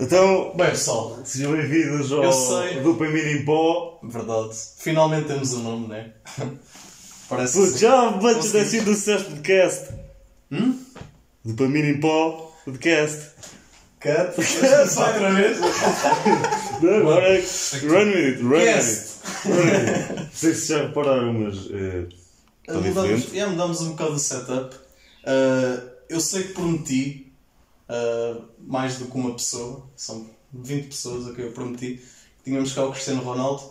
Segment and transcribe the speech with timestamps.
[0.00, 2.22] Então, Bem, pessoal, sejam bem-vindos ao.
[2.82, 3.98] Dopamina em Pó.
[4.04, 4.54] verdade.
[4.78, 6.12] Finalmente temos um nome, né?
[7.28, 9.88] Parece Putz, já antes de sido o sucesso podcast.
[10.52, 10.78] Hum?
[11.44, 13.30] Dopamina em Pó, podcast.
[14.00, 14.40] Cut.
[14.88, 15.58] Só outra vez.
[16.80, 17.28] Não, Agora,
[17.82, 19.16] run with it, run with Cast.
[19.24, 19.48] it.
[19.48, 20.14] Run with it.
[20.14, 24.76] Não sei se já repararam, mas está Mudamos, yeah, mudamos um bocado o setup.
[25.24, 27.27] Uh, eu sei que prometi
[27.88, 31.96] uh, mais do que uma pessoa, são 20 pessoas a que eu prometi,
[32.38, 33.62] que tínhamos cá o Cristiano Ronaldo.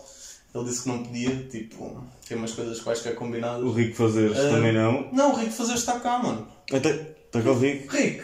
[0.56, 3.64] Ele disse que não podia, tipo, tem umas coisas quaisquer combinadas.
[3.64, 4.50] O Rico Fazeres Ah.
[4.50, 5.10] também não.
[5.12, 6.48] Não, o Rico Fazer está cá, mano.
[6.74, 6.90] Até,
[7.26, 7.96] está cá o Rico.
[7.96, 8.24] Rico,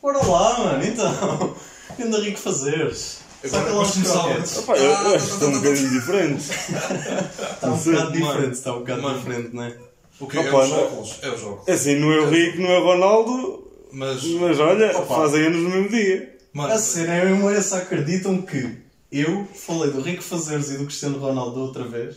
[0.00, 1.54] bora lá, mano, então.
[2.00, 3.18] Anda Rico Fazeres.
[3.52, 4.58] Lá os Agora croquetes.
[4.58, 6.42] Opa, eu, eu acho que está um bocadinho diferente.
[6.50, 9.76] Está um bocado diferente, está um bocado diferente, não é?
[10.20, 11.18] O que é os óculos?
[11.20, 11.68] É os óculos.
[11.68, 13.63] É assim, não é o Rico, não é o Ronaldo,
[13.94, 15.14] Mas, mas olha, Opa.
[15.16, 16.36] fazem anos no mesmo dia.
[16.52, 18.78] mano, A cena é mesmo essa, acreditam que
[19.12, 22.16] eu falei do Rico Fazeres e do Cristiano Ronaldo outra vez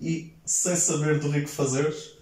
[0.00, 2.14] e sem saber do Rico Fazeres,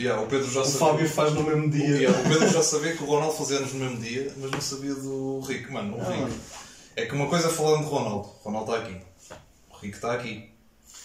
[0.00, 0.78] yeah, o Pedro já o sabia.
[0.88, 1.86] Fábio faz no mesmo dia.
[1.86, 4.60] Yeah, o Pedro já sabia que o Ronaldo fazia anos no mesmo dia, mas não
[4.60, 5.72] sabia do Rico.
[5.72, 6.22] Mano, o Ah, Rico.
[6.22, 6.34] mano.
[6.96, 8.28] É que uma coisa é falando de Ronaldo.
[8.42, 8.96] O Ronaldo está aqui.
[9.70, 10.50] O Rico está aqui.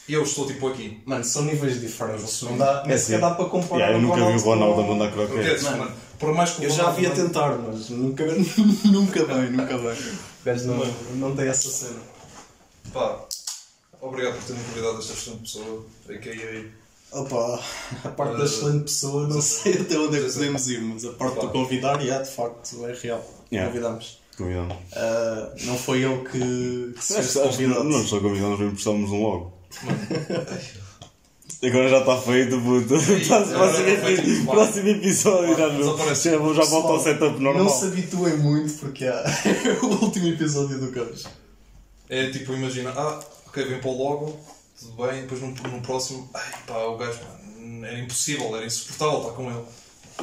[0.09, 0.99] E eu estou tipo aqui.
[1.05, 2.41] Mano, são níveis diferentes.
[2.41, 4.83] Não dá, nem É sequer dá para comparar Yeah, eu nunca vi o Ronaldo a
[4.87, 5.63] mandar croquetes.
[5.63, 5.91] mano,
[6.23, 8.23] por mais que o Eu já havia mande- tentar, mas nunca,
[8.85, 9.97] nunca bem, nunca bem.
[10.45, 11.99] Gajo não, não tem essa cena.
[12.91, 13.25] Pá,
[14.01, 15.85] obrigado por terem convidado esta excelente pessoa.
[16.09, 16.83] A.K.A.
[17.19, 17.59] Opa,
[18.05, 21.05] a parte da Eh, excelente pessoa, não sei até onde é que podemos ir, mas
[21.05, 21.41] a parte Pá.
[21.41, 23.23] do convidar, já, de facto, é real.
[23.51, 23.69] Yeah.
[23.71, 24.19] Convidamos.
[24.35, 24.75] Convidamos.
[24.93, 27.83] Ah, não foi ele que, que se fez convidado.
[27.83, 29.53] não só convidamos, mesmo prestámos um logo.
[31.63, 32.87] Agora já está feito, puto.
[32.89, 37.63] Próximo, próximo episódio já, não, já, vou- já volta ao setup normal.
[37.63, 39.23] Não se habituem muito porque é
[39.81, 41.25] o último episódio do gajo.
[42.09, 44.37] É tipo, imagina, ah, ok, vem para o logo,
[44.79, 47.19] tudo bem, depois no, no próximo, ai pá, o gajo,
[47.59, 49.63] mano, era impossível, era insuportável estar com ele.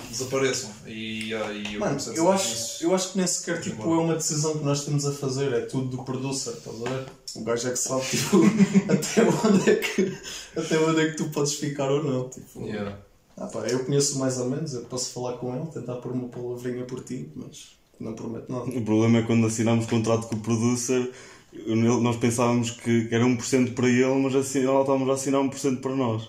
[0.08, 0.70] Desapareçam.
[0.86, 3.98] E aí eu Mano, comecei a eu acho, eu acho que nem sequer tipo, é
[3.98, 7.06] uma decisão que nós temos a fazer, é tudo do producer, estás a ver?
[7.36, 8.38] O gajo é que sabe tipo,
[8.92, 10.18] até, onde é que,
[10.56, 12.28] até onde é que tu podes ficar ou não.
[12.28, 12.98] Tipo, Yeah.
[13.36, 16.28] ah, pá, eu conheço mais ou menos, eu posso falar com ele, tentar pôr uma
[16.28, 18.64] palavrinha por ti, mas não prometo nada.
[18.64, 21.10] O problema é quando assinámos contrato com o producer,
[21.66, 25.94] nós pensávamos que era 1% para ele, mas assim, lá estávamos a assinar 1% para
[25.94, 26.28] nós.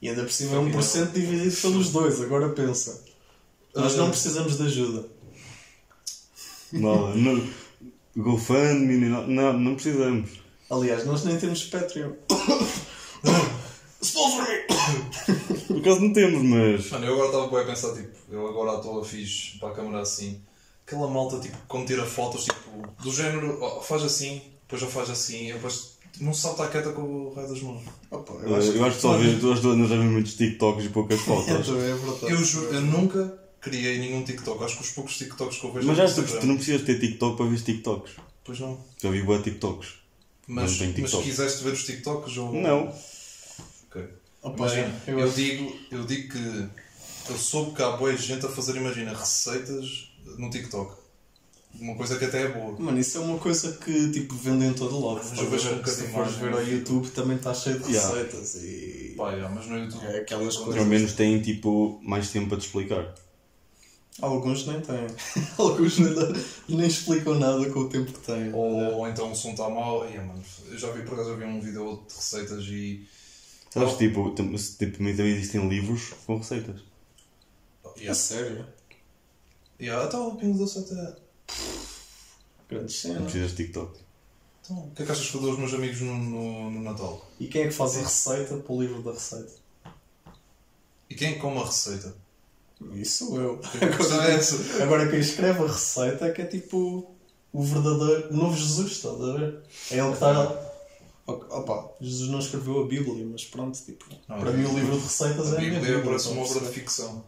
[0.00, 3.04] E ainda por cima é 1% dividido pelos dois, agora pensa.
[3.74, 5.06] Nós não precisamos de ajuda.
[6.72, 7.14] Nada.
[7.14, 7.42] não,
[8.16, 10.30] GoFundMe, não, não precisamos.
[10.70, 12.12] Aliás, nós nem temos Patreon.
[14.00, 15.56] Sponsor me!
[15.66, 16.90] Por acaso não temos, mas.
[16.90, 19.72] Mano, eu agora estava bem a pensar, tipo, eu agora estou a fixe para a
[19.72, 20.40] câmera assim.
[20.86, 22.58] Aquela malta, tipo, quando tira fotos, tipo,
[23.02, 27.02] do género, faz assim, depois já faz assim, e depois não sabe estar quieta com
[27.02, 27.82] o raio das mãos.
[28.10, 30.88] Opa, Eu acho, eu acho que só vejo, as duas já vi muitos TikToks e
[30.88, 31.68] poucas fotos.
[31.68, 32.32] é verdade.
[32.32, 35.86] Eu, ju- eu nunca criei nenhum TikTok, acho que os poucos TikToks que eu vejo
[35.86, 38.12] Mas no já tu, Instagram- tu não precisas ter TikTok para ver TikToks.
[38.44, 38.78] Pois não.
[39.02, 39.88] Já vi boa TikToks.
[40.48, 42.52] Mas, tenho mas quiseste ver os TikToks ou.
[42.52, 42.92] Não.
[43.88, 44.04] Ok.
[44.42, 46.68] Opa, Imagina, eu eu, digo, eu digo que
[47.30, 51.00] eu soube que há boa gente a fazer, imagina, receitas no TikTok.
[51.80, 52.78] Uma coisa que até é boa.
[52.78, 55.24] Mano, isso é uma coisa que tipo vende em todo lado.
[55.26, 57.92] Mas eu vejo um Se bocadinho fores mais, ver ao YouTube também está cheio de
[57.92, 58.08] Yeah.
[58.14, 59.14] receitas e.
[59.16, 60.04] Pá, já, mas no YouTube.
[60.04, 60.86] É aquelas Pelo coisas.
[60.86, 63.14] menos têm tipo mais tempo para te explicar.
[64.20, 65.06] Alguns nem têm.
[65.58, 66.14] Alguns nem,
[66.68, 68.52] nem explicam nada com o tempo que têm.
[68.52, 70.02] Ou, ou então o som está mau.
[70.02, 73.08] Ai, mano, eu já vi, por acaso, eu vi um vídeo ou de receitas e.
[73.70, 76.80] Sabes, tipo, tipo, também existem livros com receitas.
[77.96, 78.14] É Yeah.
[78.14, 78.66] sério.
[79.80, 81.16] Yeah, até o Pingo Doce até.
[82.68, 83.22] Grandes Não cenas.
[83.24, 83.98] precisas de TikTok.
[84.64, 86.82] Então, o que é que achas que eu dou aos meus amigos no, no, no
[86.82, 87.26] Natal?
[87.40, 89.52] E quem é que faz a receita para o livro da receita?
[91.10, 92.14] E quem é que come a receita?
[92.94, 93.60] Isso eu.
[94.20, 94.82] A é essa.
[94.82, 97.10] Agora quem escreve a receita é que é tipo
[97.52, 99.60] o verdadeiro, o novo Jesus, estás a ver?
[99.90, 100.72] É ele que está.
[101.26, 104.96] Opa, Jesus não escreveu a Bíblia, mas pronto, tipo, Não, para a mim o livro
[104.96, 106.02] de receitas é A a Bíblia Bíblia.
[106.04, 107.24] parece uma a obra de ficção.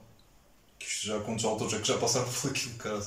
[0.79, 3.01] Que isto já quantos autores é que já passaram por aquilo, cara.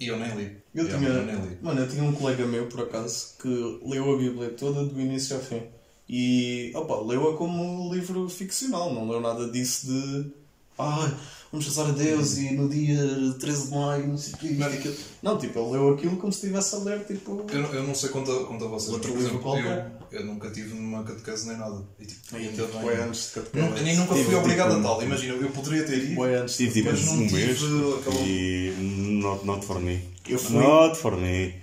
[0.00, 0.56] E eu nem li.
[0.74, 1.58] Eu Yeah, tinha, eu nem li.
[1.60, 3.48] mano, eu tinha um colega meu, por acaso, que
[3.84, 5.62] leu a Bíblia toda do início ao fim.
[6.08, 10.30] E, opa, leu-a como um livro ficcional, não leu nada disso de.
[10.78, 11.12] Ai,
[11.50, 12.96] vamos rezar a Deus e no dia
[13.40, 14.94] 13 de maio, não sei o quê, isto e aquilo.
[15.22, 17.44] Não, tipo, ele leu aquilo como se estivesse a ler, tipo.
[17.52, 19.64] Eu, não- eu não sei quanto a, quanto a vocês, Outro mas, por livro exemplo,
[19.64, 19.92] qualquer.
[20.12, 21.82] eu, eu nunca tive numa catequese nem nada.
[21.98, 22.88] E, tipo, ainda tipo, bem.
[22.90, 23.66] é antes de catequese.
[23.66, 25.02] Nunca, nem nunca Tive, fui obrigado tipo, a tal.
[25.02, 26.14] Imagina, eu poderia ter ido.
[26.14, 27.58] Bué antes de Tive tipo Mas não um tive mês
[27.98, 28.74] aquela- e
[29.22, 30.00] not, not for me.
[30.28, 31.54] Eu fui- Not for me.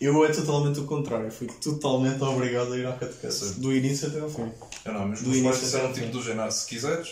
[0.00, 1.30] Eu é totalmente o contrário.
[1.30, 3.54] Fui totalmente obrigado a ir à catequese.
[3.54, 3.60] Sim.
[3.60, 4.50] Do início até ao fim.
[4.84, 6.12] Eu não, mas Do meus início pais até disseram ao tipo fim.
[6.12, 7.08] do género, "Ah, se quiseres,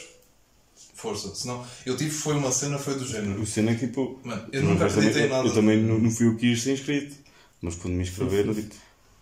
[0.98, 1.34] força.
[1.34, 3.40] Senão, eu tive, foi uma cena, foi do género.
[3.40, 4.20] O cena é que tipo.
[4.24, 5.46] Mano, eu nunca acreditei em nada.
[5.48, 7.16] Eu também não, não fui o que quis ser inscrito.
[7.60, 8.74] Mas quando me inscreveram, tipo,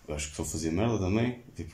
[0.09, 1.39] eu acho que só fazia merda também.
[1.55, 1.73] Tipo,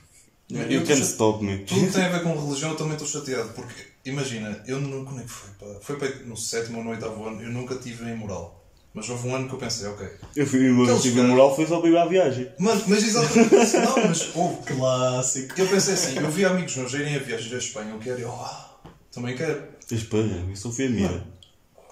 [0.51, 1.59] Eu can't cha- stop me.
[1.59, 3.49] Tudo que tem a ver com religião, eu também estou chateado.
[3.51, 5.05] Porque, imagina, eu não.
[5.05, 5.51] Como é que foi?
[5.59, 5.81] Pá?
[5.81, 8.59] Foi para no sétimo ou no oitavo ano, eu nunca tive em moral.
[8.95, 10.07] Mas houve um ano que eu pensei, ok.
[10.37, 12.51] Eu fui uma vez Aqueles tive moral, foi só para ir à viagem.
[12.59, 13.77] Mano, mas exatamente.
[13.79, 14.57] não, mas houve.
[14.77, 15.59] Clássico.
[15.59, 18.31] Eu pensei assim, eu vi amigos meus irem a viagens à Espanha, eu quero, eu
[18.31, 18.72] ah,
[19.13, 19.63] também quero.
[19.91, 21.27] A Espanha, eu só fui a mira.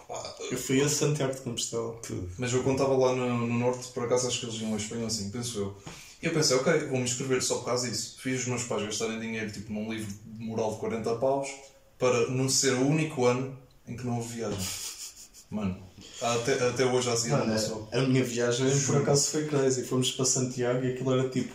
[0.08, 1.94] Pá, Eu fui a Santiago de Compostela.
[2.38, 4.76] Mas eu quando estava lá no, no norte, por acaso acho que eles iam a
[4.76, 5.76] Espanha assim, penso eu.
[6.22, 8.16] E eu pensei, ok, vou-me inscrever só por causa disso.
[8.20, 11.48] Fiz os meus pais gastarem dinheiro tipo num livro de moral de 40 paus
[11.98, 13.56] para não ser o único ano
[13.86, 14.58] em que não houve viagem.
[15.50, 15.82] Mano,
[16.20, 17.88] até, até hoje assim Mano, não sou.
[17.92, 19.84] a minha viagem por acaso foi crazy.
[19.84, 21.52] Fomos para Santiago e aquilo era tipo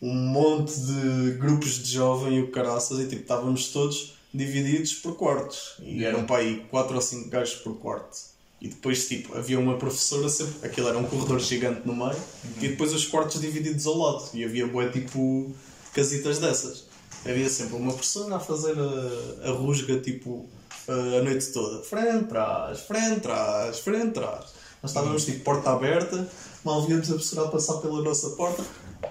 [0.00, 5.16] um monte de grupos de jovem e o caraças e tipo estávamos todos divididos por
[5.16, 5.76] quartos.
[5.80, 8.32] E eram para aí 4 ou 5 gajos por quarto.
[8.60, 12.16] E depois tipo havia uma professora sempre, aquilo era um corredor gigante no meio
[12.58, 14.30] e depois os quartos divididos ao lado.
[14.34, 15.52] E havia bué tipo
[15.92, 16.84] casitas dessas.
[17.24, 20.48] Havia sempre uma professora a fazer a, a rusga tipo
[20.88, 21.82] a noite toda.
[21.82, 24.44] Frente, trás, frente, trás, frente, trás.
[24.82, 26.28] Nós estávamos tipo porta aberta,
[26.64, 28.64] mal víamos a professora a passar pela nossa porta.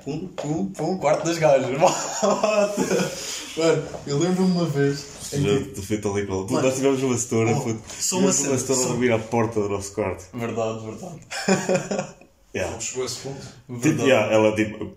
[0.04, 1.70] Pum, pum, pum, quarto das gajas.
[3.58, 5.06] Mano, eu lembro-me uma vez.
[5.32, 6.68] Já ali com Mano.
[6.68, 7.52] Nós tivemos uma setora.
[7.56, 10.26] Oh, foi- só uma setora só- a vir à porta do nosso quarto.
[10.34, 12.12] Verdade, verdade.
[12.54, 12.78] Yeah.
[12.82, 13.40] Chegou a esse ponto.
[13.40, 14.10] Tipo, Verdade.
[14.10, 14.92] yeah, ela tipo.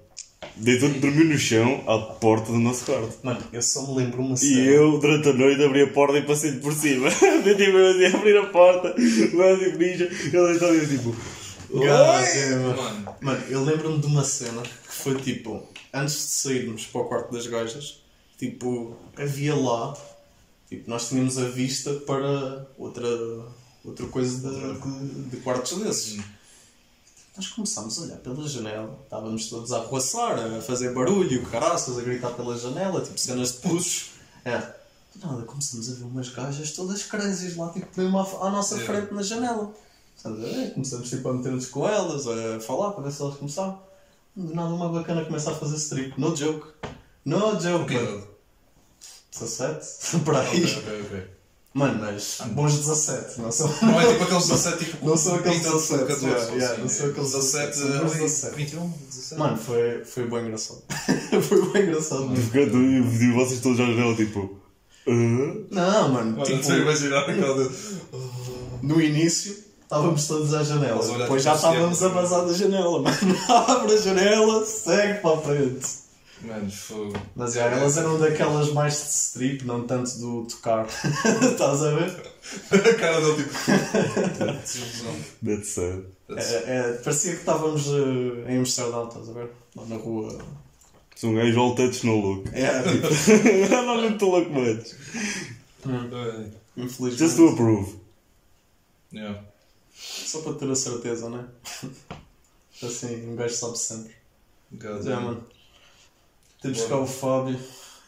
[0.57, 3.17] Deitou, dormiu no chão à porta do nosso quarto.
[3.23, 4.61] Mano, eu só me lembro uma cena.
[4.61, 7.09] E eu, durante a noite, abri a porta e passei-lhe por cima.
[7.45, 11.15] Tipo, eu assim, abrir a porta, mas tipo, ninja, ele estava ali tipo.
[12.77, 15.63] Mano, Mano, eu lembro-me de uma cena que foi tipo,
[15.93, 18.01] antes de sairmos para o quarto das gajas,
[18.39, 19.97] tipo, havia lá,
[20.69, 23.07] tipo, nós tínhamos a vista para outra,
[23.85, 26.21] outra coisa de, de, de quartos desses.
[27.37, 32.03] Nós começámos a olhar pela janela, estávamos todos a arroaçar, a fazer barulho, caraças, a
[32.03, 34.11] gritar pela janela, tipo cenas de puxos.
[34.45, 34.59] É.
[35.15, 38.77] Do nada começamos a ver umas gajas todas crazies lá, tipo, mesmo à, à nossa
[38.77, 38.85] É.
[38.85, 39.73] frente na janela.
[40.23, 43.37] Começamos, a ver, começamos tipo, a meter-nos com elas, a falar para ver se elas
[43.37, 43.79] começavam.
[44.37, 46.19] Do nada uma bacana começa a fazer strip.
[46.21, 46.67] No joke.
[47.25, 47.87] No joke.
[47.87, 48.09] que mano.
[48.09, 48.25] idade?
[49.33, 50.19] 17?
[50.25, 50.65] Por aí.
[50.65, 51.35] Ok, ok, ok.
[51.75, 53.67] Mano, mas bons 17, não são.
[53.83, 55.07] Não é tipo aqueles 17 tipo.
[55.07, 58.01] Não são aqueles 20, 17, 14, yeah, assim, yeah, não são aqueles 17, 17, são
[58.07, 58.57] ali, 17.
[58.57, 59.39] 21, 17.
[59.41, 60.83] Mano, foi, foi bem engraçado.
[61.49, 62.45] foi bem engraçado mesmo.
[62.45, 64.57] Porque eu eu vi vocês todos à janela, tipo.
[65.09, 65.11] "Ah?"
[65.71, 67.75] Não, mano, Olha, tipo, tu imaginar aquela de.
[68.81, 71.19] no início estávamos todos à janela.
[71.19, 73.17] Depois já estávamos a vazar da janela, mano.
[73.69, 76.05] Abre a janela, segue para a frente.
[76.43, 77.15] Mano, fogo.
[77.35, 80.87] Mas já, elas eram daquelas mais de strip, não tanto do tocar.
[81.43, 82.35] Estás a ver?
[82.71, 83.55] A cara dele tipo.
[85.43, 86.05] That's sad.
[86.29, 89.51] É, é, parecia que estávamos eh, em Amsterdão, estás a ver?
[89.75, 90.39] Lá na rua.
[91.17, 92.51] Sou um gajo all touch no look.
[92.53, 94.95] É, tipo, não, não estou louco much.
[96.77, 97.19] Infelizmente.
[97.19, 97.95] Just to approve.
[99.13, 99.41] yeah.
[100.27, 101.45] Só para ter a certeza, né?
[102.83, 104.15] Assim, um gajo sabe sempre.
[104.73, 105.45] God, Já, mano.
[106.61, 107.59] Temos cá o Fábio.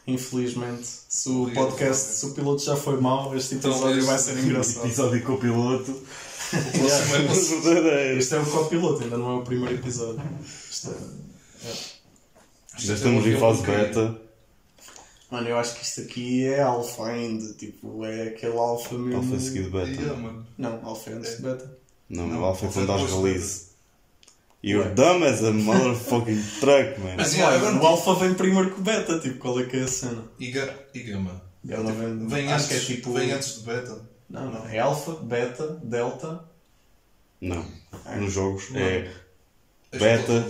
[0.05, 2.15] Infelizmente, se o Obrigado, podcast, Fábio.
[2.17, 4.85] se o piloto já foi mau, este Então, episódio vai ser engraçado.
[4.85, 6.01] Episódio com o piloto.
[6.53, 8.15] É.
[8.17, 10.21] Este é o copiloto, ainda não é o primeiro episódio.
[10.69, 11.73] Isto é-
[12.77, 14.21] Já estamos em fase beta.
[15.29, 17.53] Mano, eu acho que isto aqui é alfa ainda.
[17.55, 19.17] Tipo, é aquele alfa mesmo.
[19.17, 19.89] Alfa seguido beta.
[19.89, 20.47] Yeah, mano.
[20.57, 21.76] Não, alfa é antes de beta.
[22.09, 23.67] Não, Não, o alfa é é depois de release.
[24.63, 27.15] You're dumb as a motherfucking truck, man.
[27.17, 29.19] Mas, yeah, agora- o alfa vem primeiro que o beta.
[29.19, 30.23] Tipo, qual é que é a cena?
[30.39, 31.41] E, ga e gama.
[31.63, 33.13] Vem, Vem acho antes, que é tipo.
[33.13, 34.01] vem antes de beta.
[34.29, 34.67] Não, não.
[34.67, 36.43] É alfa, beta, delta.
[37.39, 37.63] Não.
[38.17, 38.79] Nos jogos Não.
[38.79, 39.11] é.
[39.91, 40.45] Beta.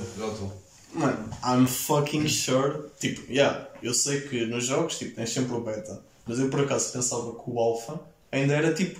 [0.93, 2.85] Mano, I'm fucking sure.
[2.99, 6.01] Tipo, yeah, eu sei que nos jogos tipo, tens sempre o beta.
[6.25, 7.99] Mas eu por acaso pensava que o alfa
[8.31, 8.99] ainda era tipo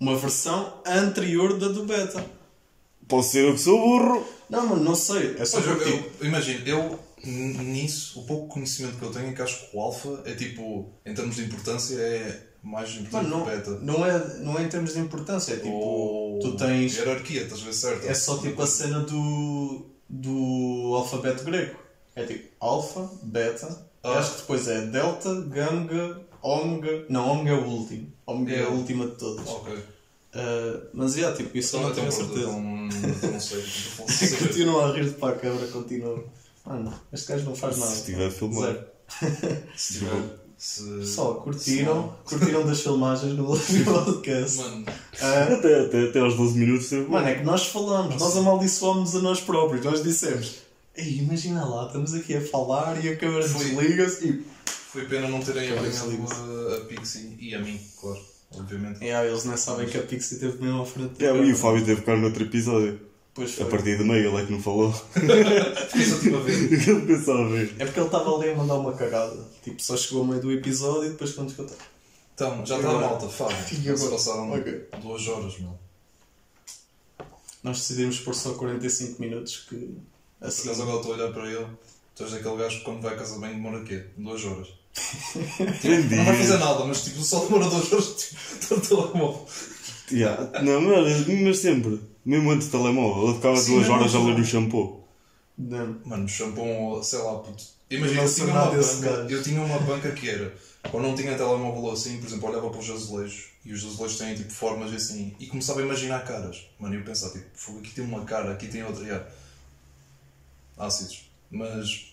[0.00, 2.24] uma versão anterior da do beta.
[3.06, 4.24] Posso ser eu que sou burro.
[4.48, 5.36] Não, mano, não sei.
[5.38, 9.42] É só eu, eu, imagino, eu nisso, o pouco conhecimento que eu tenho é que
[9.42, 13.34] acho que o alfa é tipo, em termos de importância, é mais importante Mano, que
[13.34, 13.70] o não, beta.
[13.82, 15.52] não, é, não é em termos de importância.
[15.52, 15.68] É tipo.
[15.70, 16.96] Ou Tu tens.
[16.96, 18.06] Hierarquia, estás a ver certo?
[18.06, 21.76] É só tipo a cena do, do alfabeto grego.
[22.16, 24.18] É tipo alfa, beta, Ah.
[24.18, 27.04] acho que depois é delta, ganga, ômega.
[27.08, 28.12] Não, ômega é o último.
[28.30, 28.64] Ômega é, É.
[28.64, 29.46] a última de todas.
[29.48, 29.74] Ok.
[30.32, 32.40] Ah, mas, yeah, tipo, isso eu não tenho a certeza.
[32.50, 32.60] Então,
[33.32, 33.62] não sei.
[33.62, 34.46] tipo, posso saber.
[34.48, 36.24] Continua a rir-te para a câmara, continua.
[36.66, 37.90] Mano, este gajo não faz nada.
[37.90, 38.84] Se estiver filmado.
[39.76, 40.40] Se tiver.
[40.56, 41.06] Se...
[41.06, 44.58] Só curtiram, curtiram das filmagens no último podcast.
[44.58, 44.84] Mano,
[45.20, 49.16] Ah, Até, até, até aos 12 minutos teve Mano, é que nós falamos, nós amaldiçoamos
[49.16, 49.82] a nós próprios.
[49.84, 50.56] Nós dissemos,
[50.94, 54.44] Ei, imagina lá, estamos aqui a falar e a câmera desliga-se e.
[54.70, 56.34] foi pena não terem Cara, apanhado desliga-se.
[56.34, 58.20] a, a Pixie e a mim, claro.
[58.52, 59.04] Obviamente.
[59.04, 61.24] É, eles nem sabem que a Pixie teve mesmo à frente.
[61.24, 63.00] É, e o Fábio teve cá no outro episódio.
[63.32, 63.64] Pois A foi.
[63.66, 64.92] partir de meio, ele é que não falou.
[65.14, 66.72] Fiquei só tipo a ver.
[66.88, 67.74] ele pensava a ver.
[67.78, 69.36] É porque ele estava ali a mandar uma cagada.
[69.62, 71.74] Tipo, só chegou ao meio do episódio e depois quando escuta.
[72.34, 73.06] Então, já está a agora?
[73.06, 73.56] malta, Fábio.
[73.68, 74.10] Se agora?
[74.10, 74.88] passaram Ok.
[75.00, 75.78] duas horas, meu.
[77.62, 79.76] Nós decidimos pôr só 45 minutos que.
[79.76, 80.68] Por Assim.
[80.68, 81.66] acaso agora estou a olhar para ele.
[82.14, 84.04] Tu és daquele gajo que quando vai a casa bem demora quê?
[84.16, 84.68] Duas horas.
[85.80, 89.46] Três Não vai fazer nada, mas tipo, só demora duas horas tipo, no telemóvel.
[90.12, 90.62] Yeah.
[90.62, 92.00] Não, mas, mas sempre.
[92.24, 93.24] Mesmo antes do telemóvel.
[93.24, 95.08] Ele ficava Sim, duas horas a ler o shampoo.
[95.56, 96.00] Não.
[96.04, 97.64] Mano, shampoo, sei lá, puto.
[97.90, 100.54] Imagina, eu sou tinha, uma banca, eu tinha uma banca que era,
[100.90, 104.16] quando não tinha telemóvel ou assim, por exemplo, olhava para os azulejos e os azulejos
[104.16, 106.68] têm tipo formas assim e começava a imaginar caras.
[106.78, 109.02] Mano, eu pensava tipo, fogo, aqui tem uma cara, aqui tem outra.
[109.02, 109.26] Yeah.
[110.78, 111.29] Ácidos.
[111.50, 112.12] Mas.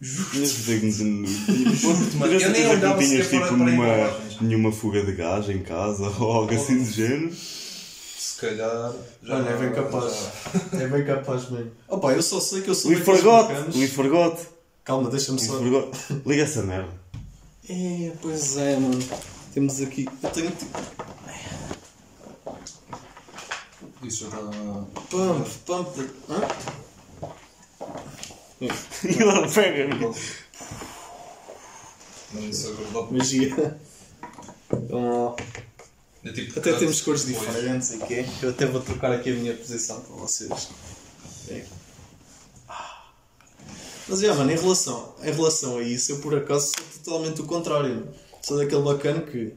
[0.00, 5.48] Mas que- mano, eu nem Mas olhava não tinhas tipo nenhuma, nenhuma fuga de gás
[5.48, 7.34] em casa ou algo assim do género.
[7.34, 8.92] Se calhar.
[9.22, 10.28] Já Olha, é bem capaz.
[10.72, 11.72] É bem capaz mesmo.
[11.88, 13.50] Opa, eu só sei que eu sou We forgot!
[13.76, 14.38] We forgot!
[14.84, 15.58] Calma, deixa-me We só.
[15.58, 15.96] forgot!
[16.24, 16.88] Liga essa merda.
[17.68, 18.98] É, pois é, mano.
[19.52, 20.08] Temos aqui.
[20.22, 20.78] Eu tenho tipo.
[24.04, 24.84] Isso já está.
[25.10, 25.96] Pump, pump.
[25.96, 26.40] de- Hã?
[29.04, 30.14] E ele pega-me.
[32.32, 33.14] Não, isso é verdade.
[33.14, 33.78] Magia.
[34.70, 35.36] Vamos lá.
[36.24, 38.26] É tipo Até temos cores diferentes e quê?
[38.42, 40.68] Eu até vou trocar aqui a minha posição para vocês.
[41.48, 41.64] É.
[44.08, 47.44] Mas é, mano, em relação, em relação a isso, eu por acaso sou totalmente o
[47.44, 47.90] contrário.
[47.94, 48.14] mano.
[48.42, 49.52] Sou daquele bacana que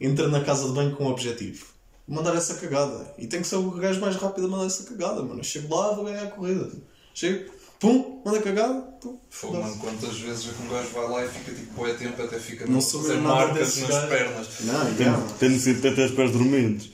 [0.00, 1.66] entra na casa de banho com um objetivo.
[2.08, 3.14] Mandar essa cagada.
[3.18, 5.40] E tem que ser o gajo mais rápido a mandar essa cagada, mano.
[5.40, 6.70] Eu chego lá, vou ganhar a corrida.
[7.14, 9.18] Chego, pum, manda cagada, pum.
[9.30, 9.60] Fogo, dá.
[9.60, 12.38] mano, quantas vezes é que um gajo vai lá e fica tipo boa tempo até
[12.38, 14.08] fica Não a sou fazer marcas nas gajos.
[14.08, 14.46] pernas.
[14.60, 15.34] Não, já, mano.
[15.40, 16.90] Tendo sempre até os pés dormentes.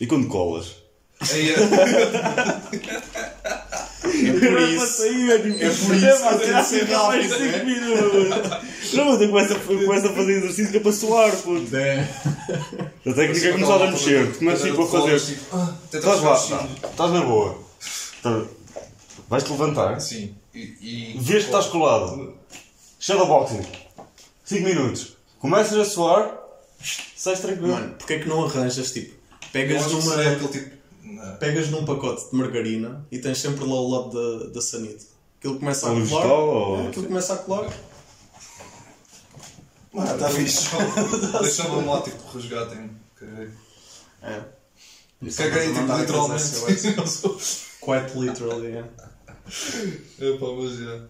[0.00, 0.74] E quando colas?
[1.32, 1.56] Aí é, É
[4.32, 5.02] por isso.
[5.04, 5.48] É por
[5.96, 7.64] isso tem ser rápido, né?
[7.64, 8.92] minutos.
[8.94, 11.76] Não, mas eu começo a, eu começo a fazer exercício que é para suar, puto.
[11.76, 12.08] É.
[13.06, 14.36] A técnica é começar a mexer.
[14.36, 15.20] Começas tipo a fazer.
[15.20, 16.68] Tipo, ah, Estás lá, vestido.
[16.90, 17.58] estás na boa.
[19.32, 19.98] Vais-te levantar.
[19.98, 20.34] Sim.
[20.54, 22.34] E, e Vês que estás colado.
[23.00, 23.62] Shadowboxing.
[24.44, 25.16] 5 minutos.
[25.38, 26.38] Começas a suar.
[27.16, 27.68] Sais tranquilo.
[27.68, 29.14] Mano, porque é que não arranjas tipo?
[29.50, 30.14] Pegas numa.
[30.20, 30.76] aquele tipo.
[31.02, 31.36] não.
[31.36, 35.02] Pegas num pacote de margarina e tens sempre lá ao lado da, da sanita.
[35.38, 36.00] Aquilo começa a colar.
[36.04, 37.72] vegetal, ou- É, aquilo começa a colar.
[39.96, 40.68] Ah, tá fixe.
[41.40, 42.90] Deixava-me lá, tipo, resgatem-me.
[43.16, 43.48] Caguei.
[44.22, 44.42] É.
[45.36, 46.44] Caguei, tipo, Mandar literalmente.
[47.80, 48.84] Quite literally, é.
[49.46, 51.04] Epá, mas já.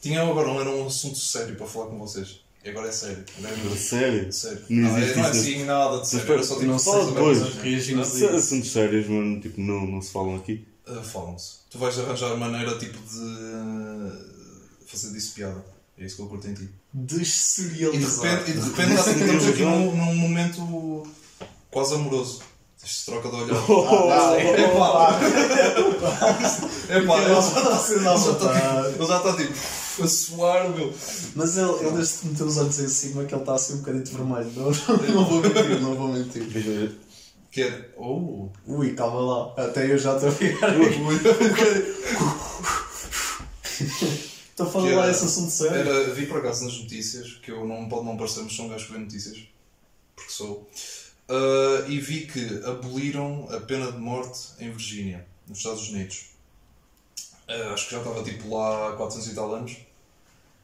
[0.00, 2.40] Tinha agora um, era um assunto sério para falar com vocês.
[2.64, 3.24] E agora é sério.
[3.38, 3.76] Não é?
[3.76, 4.32] Sério?
[4.32, 4.62] Sério.
[4.70, 5.40] Não Não, é, existe não é isso.
[5.40, 6.20] assim nada de sério.
[6.22, 6.66] espera, Era só tipo.
[6.66, 7.38] não Fala sei, depois.
[7.38, 8.26] Se- isso.
[8.28, 10.66] Assuntos sérios, mano, tipo, não, não se falam aqui.
[10.86, 11.54] Uh, Falam-se.
[11.70, 15.64] Tu vais arranjar maneira tipo de fazer disso piada.
[15.98, 16.68] É isso que eu curto em ti.
[16.94, 18.24] E de Deserializar.
[18.38, 21.06] repente, e de repente tá- estamos aqui num, num momento
[21.70, 22.42] quase amoroso.
[22.84, 23.56] Isto se troca de olhar.
[24.12, 25.18] Ah, Epá!
[26.96, 29.16] Epá, ele Ele já já está a ser à ele já está tipo- ele já
[29.16, 29.54] está tipo
[30.02, 30.92] a suar, meu.
[31.36, 33.78] Mas ele, ele desde que meteu os olhos em cima que ele está assim um
[33.78, 34.52] bocadinho vermelho.
[34.56, 34.70] Não,
[35.14, 36.98] não vou mentir, não vou mentir.
[37.50, 37.94] Quer.
[37.96, 38.48] Oh!
[38.66, 39.54] Ui, calma lá.
[39.64, 40.84] Até eu já estou a ficar um.
[44.50, 45.76] Estou a falar Que lá era- esse assunto sério.
[45.76, 48.68] Era, vi por acaso nas notícias, que eu não pode não parecer, mas sou um
[48.68, 49.38] gajo que vê notícias,
[50.14, 50.68] porque sou.
[51.28, 56.26] Ah, e vi que aboliram a pena de morte em Virgínia, nos Estados Unidos.
[57.48, 59.76] Ah, acho que já estava tipo lá há 400 e tal anos.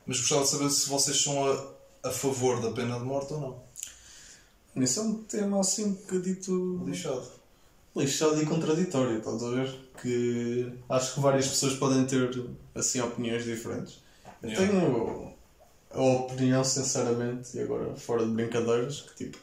[0.06, 3.40] Mas gostava de saber se vocês são a, a favor da pena de morte ou
[3.40, 4.82] não.
[4.82, 7.26] Isso é um tema assim um bocadito Lixado.
[7.96, 9.90] lixado e contraditório, estás a ver?
[10.00, 12.30] Que acho que várias pessoas podem ter
[12.74, 13.98] assim opiniões diferentes.
[14.42, 14.72] Eu Yeah.
[14.72, 15.34] tenho
[15.90, 19.38] a opinião, sinceramente, e agora fora de brincadeiras, que tipo,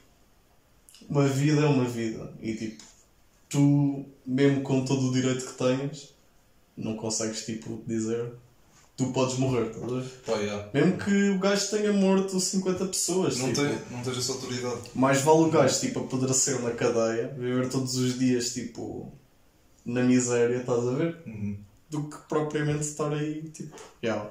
[1.10, 2.32] uma vida é uma vida.
[2.42, 2.84] E tipo,
[3.50, 6.14] tu, mesmo com todo o direito que tens,
[6.76, 8.32] não consegues tipo dizer
[8.96, 10.42] tu podes morrer, estás a ver?
[10.44, 10.70] Yeah.
[10.74, 13.38] Mesmo que o gajo tenha morto 50 pessoas.
[13.38, 14.82] Não, tipo, tem, não tens essa autoridade.
[14.96, 19.12] Mais vale o gajo tipo, apodrecer na cadeia, viver todos os dias tipo
[19.86, 21.16] na miséria, estás a ver?
[21.28, 21.58] Uhum.
[21.90, 24.30] Do que propriamente estar aí tipo, yeah,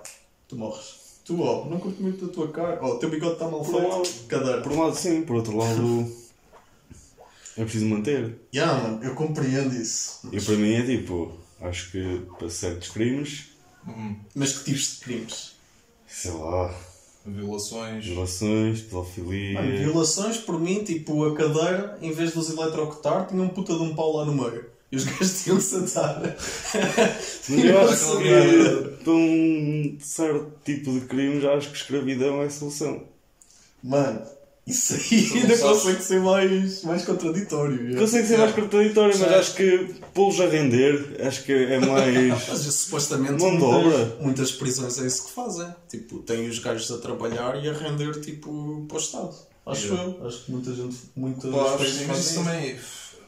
[0.48, 1.06] tu morres.
[1.24, 3.74] Tu, ó, não curto muito a tua cara, ó, o teu bigode está mal Por
[3.82, 4.60] um lado- feito, cadeira.
[4.62, 6.12] Por um lado, sim, por outro lado,
[7.56, 8.38] é preciso manter.
[8.54, 10.20] Yeah, mano, eu compreendo isso.
[10.32, 13.46] E para mim é tipo, acho que para certos crimes,
[13.86, 14.16] Uhum.
[14.34, 15.52] Mas que tipos de crimes?
[16.08, 16.74] sei lá,
[17.24, 18.04] Violações.
[18.04, 19.60] violações, pedofilia.
[19.62, 23.74] Mano, violações, por mim, tipo, a cadeira, em vez de os eletrocutar, tinha um puta
[23.74, 24.66] de um pau lá no meio.
[24.90, 26.20] E os gajos tinham que sentar.
[26.20, 32.46] Mas eu acho que para um certo tipo de crime já acho que escravidão é
[32.46, 33.04] a solução.
[33.82, 34.20] Mano,
[34.66, 37.92] isso aí ainda sabes- consegue ser mais, mais contraditório.
[37.92, 37.98] já.
[38.00, 42.48] Consegue ser mais contraditório, mas acho que pô-los a render, acho que é mais.
[42.48, 44.16] Mas supostamente Mão de obra.
[44.20, 45.72] muitas, prisões é isso que fazem.
[45.88, 49.34] Tipo, têm os gajos a trabalhar e a render tipo para o Estado.
[49.64, 50.26] Acho eu.
[50.26, 50.96] Acho que muita gente.
[51.14, 51.76] Muitas Pá,
[52.08, 52.34] mas, isso.
[52.34, 52.76] também,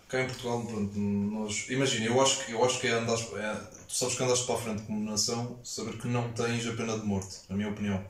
[0.09, 1.67] cá em Portugal, pronto, nós.
[1.69, 3.23] Imagina, eu acho que, eu acho que é andares.
[3.37, 3.55] É,
[3.89, 6.99] tu sabes que andaste para a frente como nação, saber que não tens a pena
[6.99, 8.01] de morte, na minha opinião.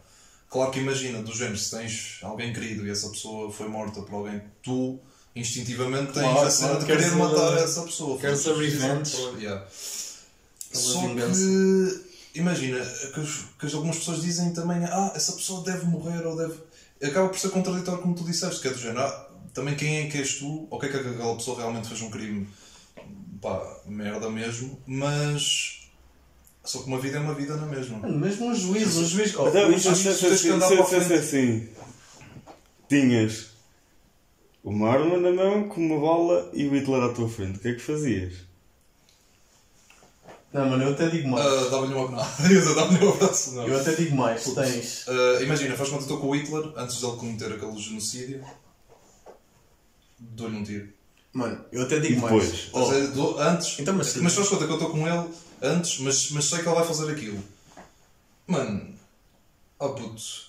[0.51, 4.15] Claro que imagina, do género, se tens alguém querido e essa pessoa foi morta por
[4.15, 4.99] alguém, tu
[5.37, 8.19] instintivamente tens Claro, a cena claro, de querer queres a- matar essa pessoa.
[8.19, 9.17] queres a revenge.
[9.39, 9.67] Yeah.
[10.73, 11.41] Só vingança.
[11.41, 12.79] que, imagina,
[13.15, 16.55] que, que algumas pessoas dizem também, ah, essa pessoa deve morrer ou deve.
[17.03, 20.11] Acaba por ser contraditório, como tu disseste, que é do género, ah, também quem é
[20.11, 22.49] que és tu, ou que é que aquela pessoa realmente fez um crime,
[23.41, 25.78] pá, merda mesmo, mas.
[26.69, 27.97] Só que uma vida é uma vida na mesma.
[27.97, 29.35] Mano, mesmo um juiz, um juiz.
[29.37, 31.13] Oh, um juiz- se tens que andar para a frente.
[31.15, 31.67] assim.
[32.87, 33.53] Tinhas
[34.63, 37.57] uma arma na mão com uma bala e o Hitler à tua frente.
[37.57, 38.35] O que é que fazias?
[40.53, 41.47] Não, mano, eu até digo mais.
[41.47, 42.43] Ah, dava-lhe um abraço.
[42.43, 43.67] Não, dizer, dava-lhe um abraço, não.
[43.67, 44.45] Eu até digo mais.
[44.45, 45.05] Tens.
[45.09, 48.45] Ah, imagina, faz conta que estou com o Hitler, antes dele cometer aquele genocídio,
[50.19, 50.89] dou-lhe um tiro.
[51.33, 52.51] Mano, eu até digo E mais.
[52.51, 52.69] depois?
[52.73, 53.15] Oh?
[53.15, 55.29] Dou- antes, Então, mas- mas faz conta que eu estou com ele
[55.63, 57.43] antes, mas, mas sei que ele vai fazer aquilo.
[58.47, 58.95] Mano,
[59.79, 60.49] oh puto.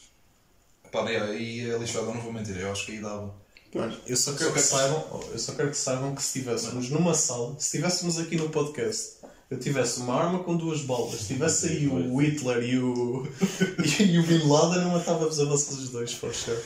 [0.91, 3.33] Pá, aí é lixado, eu não vou mentir, eu acho que aí dava.
[3.73, 7.13] Mano, eu só quero que saibam, eu só quero que saibam que se estivéssemos numa
[7.13, 9.17] sala, se estivéssemos aqui no podcast,
[9.49, 13.27] eu tivesse uma arma com duas balas, tivesse aí o Hitler e o
[13.99, 16.60] e o Bin Laden, eu matava-vos a vocês os dois, for sure.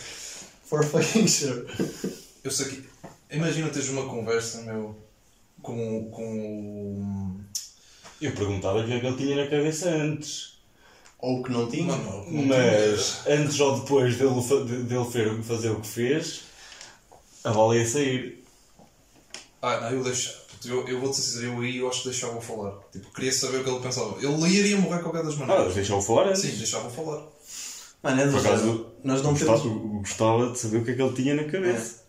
[0.66, 1.66] For fucking sure.
[2.44, 2.84] Eu sei que.
[3.32, 4.96] Imagina teres uma conversa, meu,
[5.62, 7.36] com, com o.
[8.22, 10.54] Eu perguntava o que é que ele tinha na cabeça antes.
[11.20, 11.86] Ou que não tinha.
[11.96, 16.42] Mano, não Mas antes ou depois dele, dele fazer o que fez,
[17.44, 18.44] a bala ia sair.
[19.62, 20.44] Ah, não, eu deixo.
[20.66, 22.74] Eu, eu vou-te dizer, eu aí eu acho que deixava-o falar.
[22.92, 24.16] Tipo, queria saber o que ele pensava.
[24.22, 25.76] Ele iria morrer de qualquer das Ah, maneiras.
[25.76, 26.42] deixa-o falar antes.
[26.42, 27.22] Sim, deixava-o falar.
[28.02, 30.00] Mano, é Por acaso, Nós não gostava, temos.
[30.02, 32.04] gostava de saber o que é que ele tinha na cabeça.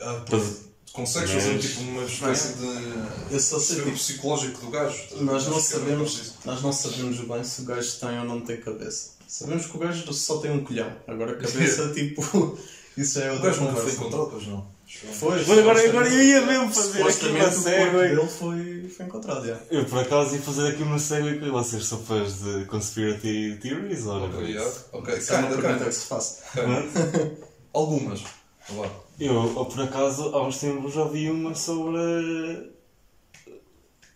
[0.00, 0.65] Ah, Para-
[0.96, 3.34] consegues Mas- fazer tipo uma espécie de.
[3.34, 4.98] Eu só sei tipo, psicológico do gajo.
[5.20, 8.40] Nós não que era sabemos, nós não sabemos bem se o gajo tem ou não
[8.40, 9.10] tem cabeça.
[9.28, 10.90] Sabemos que o gajo só tem um colhão.
[11.06, 12.58] Agora a cabeça, tipo,
[12.96, 14.74] isso é O gajo nunca foi encontrado, pois não.
[14.88, 17.90] Foi, Mas agora, agora eu ia mesmo fazer aqui uma o corpo série.
[17.90, 19.58] dele foi, foi encontrado, já.
[19.68, 24.06] Eu por acaso ia fazer aqui uma série com vocês são fãs de Conspiracy Theories
[24.06, 24.72] ou Ok, yeah.
[24.92, 25.18] ok.
[25.18, 26.38] Isso é uma pergunta que se faz.
[26.52, 27.36] Kinda.
[27.74, 28.22] Algumas.
[28.70, 28.90] Vá lá.
[29.18, 32.72] Eu, por acaso, há uns tempos já vi uma sobre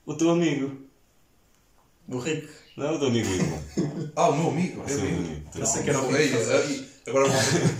[0.04, 0.76] o teu amigo.
[2.08, 2.52] O Rico.
[2.76, 4.12] Não, o teu amigo Hitler.
[4.16, 4.82] Ah, o meu amigo.
[4.82, 5.18] É Sim, amigo.
[5.18, 5.50] amigo.
[5.52, 6.36] Pensei que era o Rico.
[6.36, 7.28] ei, Agora.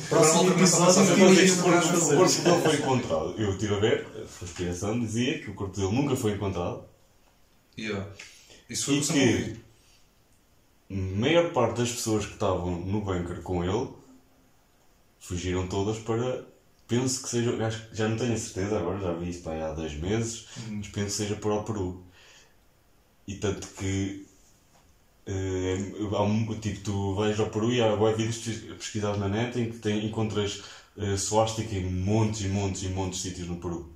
[0.08, 1.50] Próximo episódio, eu o que.
[1.50, 3.34] O corpo dele foi encontrado.
[3.38, 6.90] Eu estive a ver, a conspiração dizia que o corpo dele nunca foi encontrado
[7.78, 8.06] Yeah.
[8.68, 9.56] Isso foi e que
[10.90, 13.88] a maior parte das pessoas que estavam no bunker com ele
[15.18, 16.44] fugiram todas para.
[16.90, 17.66] Penso que seja.
[17.66, 20.46] Acho já não tenho a certeza agora, já vi isso para aí há dois meses,
[20.76, 21.88] mas penso que seja para o Peru.
[23.26, 24.26] E tanto que.
[25.26, 25.78] eh,
[26.12, 29.58] há um, tipo, tu vais ao Peru e há bué vídeos pesquis- pesquisados na net
[29.58, 30.62] em que tem, encontras
[30.96, 33.88] uh, suástica em montes e montes e montes de sítios no Peru.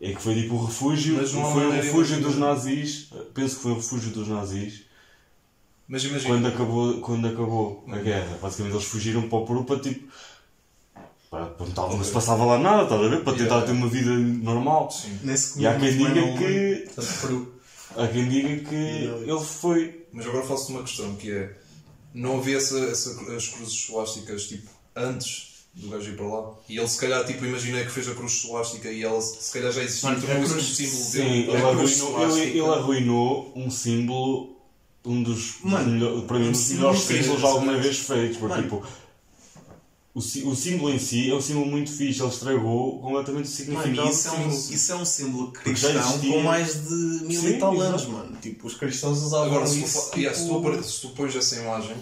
[0.00, 3.62] É que foi tipo o refúgio, Mas não foi o refúgio dos nazis, penso que
[3.62, 4.82] foi o refúgio dos nazis,
[5.88, 6.28] Mas imagina.
[6.34, 8.02] quando acabou, quando acabou a Uhum.
[8.02, 8.38] guerra.
[8.42, 10.08] Basicamente eles fugiram para o Peru para tipo.
[11.32, 13.24] Para, para não, se passava lá nada, estás a ver?
[13.24, 13.66] Para tentar Yeah.
[13.66, 14.90] ter uma vida normal.
[14.90, 15.18] Sim.
[15.22, 16.88] Nem se E há quem bem diga que-.
[17.96, 20.04] Há quem diga que ele foi.
[20.12, 21.56] Mas agora faço-te uma questão que é.
[22.12, 26.50] Não havia essa, essa- as cruzes suásticas tipo antes do gajo ir para lá?
[26.68, 29.72] E ele se calhar tipo imagina que fez a cruz suástica e ela se calhar
[29.72, 31.50] já existia Mano, isso um cruz- símbolo Sim, dele.
[31.50, 34.52] ele arruinou, ele, ele arruinou um símbolo
[35.04, 38.36] um dos, Mano, melhor- para mim, um dos melhores símbolos alguma vez feitos.
[38.36, 38.62] Porque, Mano.
[38.62, 38.86] tipo,
[40.14, 43.48] o, sí- o símbolo em si é um símbolo muito fixe, ele estragou completamente o
[43.48, 43.96] significado.
[43.96, 44.74] Mano, isso, é um, símbolo.
[44.74, 46.32] isso é um símbolo cristão existia.
[46.32, 46.94] com mais de
[47.24, 48.36] mil Sim, e tal anos, mano.
[48.40, 50.10] Tipo, os cristãos usavam Agora, se tu, isso.
[50.16, 51.96] yeah, tu, tipo, se tu pões essa imagem,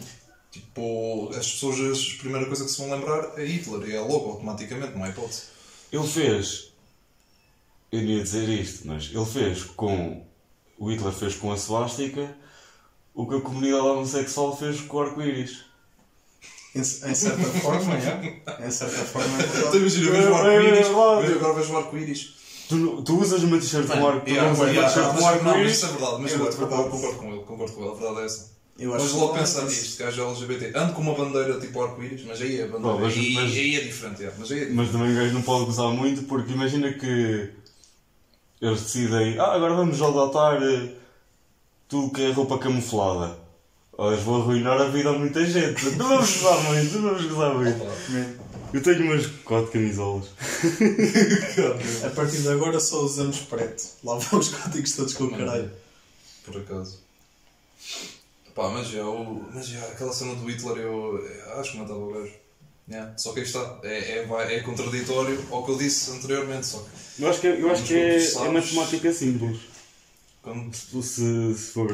[0.50, 1.78] tipo, as pessoas,
[2.16, 5.08] a primeira coisa que se vão lembrar é Hitler e é logo automaticamente, não há
[5.10, 5.42] hipótese.
[5.92, 6.72] Ele fez,
[7.92, 10.24] eu não ia dizer isto, mas ele fez com,
[10.78, 12.36] o Hitler fez com a swastika
[13.14, 15.64] o que a comunidade homossexual fez com o arco-íris.
[16.74, 18.66] Em, certa forma, é.
[18.66, 21.22] Em certa forma é Então eu É, vejo o é arco-íris, verdade.
[21.22, 22.34] vejo- agora vejo o arco-íris.
[22.68, 25.16] Tu, tu usas uma t-shirt com Mano, arco- tu Yeah, usas uma yeah, t-shirt mas-
[25.16, 25.72] com não, mas arco-íris.
[25.76, 28.24] isso é verdade, mas É eu concordo, com ele, concordo com ele, a verdade é
[28.26, 28.50] essa.
[28.78, 32.24] Eu Mas logo que pensar é nisto, gajo LGBT, ando com uma bandeira tipo arco-íris,
[32.24, 34.56] mas aí é a bandeira, Bom, mas- aí, mas- aí é diferente, é, mas aí
[34.56, 34.72] é diferente.
[34.76, 37.50] Mas também o gajo não pode gozar muito porque imagina que
[38.62, 40.92] eles decidem, ah, agora vamos adotar eh,
[41.88, 43.36] tudo que é roupa camuflada.
[44.02, 45.84] Olha, vou arruinar a vida a muita gente.
[45.98, 48.40] Não vamos gozar muito, não vamos gozar muito.
[48.72, 50.28] Eu tenho umas quatro camisolas.
[52.06, 53.84] A partir de agora só usamos preto.
[54.02, 55.70] Lá vão os códigos todos com o caralho.
[56.46, 57.00] Por acaso.
[58.54, 61.98] Pá, mas já, o, mas já aquela cena do Hitler eu, eu acho que matava
[62.00, 62.32] o gajo.
[62.88, 63.18] Yeah.
[63.18, 66.66] Só que aí está, é, é, é contraditório ao que eu disse anteriormente.
[66.66, 69.60] Só que Eu acho que, é- eu acho que é, é sabes- matemática simples.
[70.40, 71.92] quando, Se, se for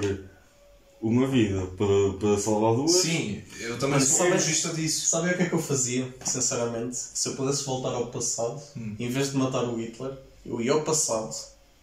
[1.00, 5.06] uma vida para, para salvar duas, sim, eu também Mas sou sabe- apologista disso.
[5.06, 6.96] Sabe o que é que eu fazia, sinceramente?
[6.96, 8.61] Se eu pudesse voltar ao passado,
[8.98, 10.12] em vez de matar o Hitler,
[10.44, 11.35] eu ia ao passado,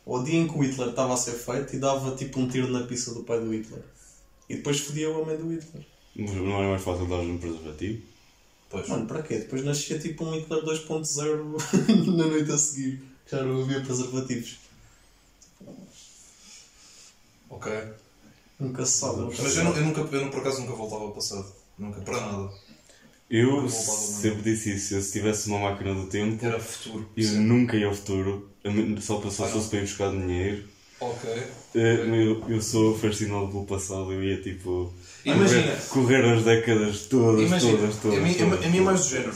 [0.06, 2.70] ao dia em que o Hitler estava a ser feito, e dava tipo um tiro
[2.72, 3.82] na pista do pai do Hitler.
[4.50, 5.86] E depois fodia o homem do Hitler.
[6.16, 8.02] mas não era mais fácil dar um preservativo.
[8.70, 8.88] Pois.
[8.90, 9.38] Mano, para quê?
[9.38, 13.02] Depois nascia tipo um Hitler 2.0 na noite a seguir.
[13.32, 14.58] Já não havia preservativos.
[17.50, 17.72] Ok.
[18.64, 19.22] Nunca se sabe.
[19.22, 21.46] Mas eu, eu, nunca, eu não, por acaso nunca voltava ao passado.
[21.78, 22.50] Nunca, para nada.
[23.30, 24.94] Eu Nunca sempre disse isso.
[24.96, 27.10] Eu, se tivesse uma máquina do tempo, Era futuro.
[27.18, 27.40] eu Sim.
[27.40, 28.50] nunca ia ao futuro.
[29.02, 30.64] Só para só Ah, fosse para ir buscar dinheiro.
[31.00, 31.30] Ok.
[31.76, 34.14] Eh, Eu, eu sou fascinado pelo passado.
[34.14, 34.94] Eu ia tipo.
[35.26, 35.76] Imagina.
[35.90, 38.18] Correr, correr as décadas todas, Imagina, todas, todas.
[38.20, 39.34] a mim, todas, a mim é mais do género.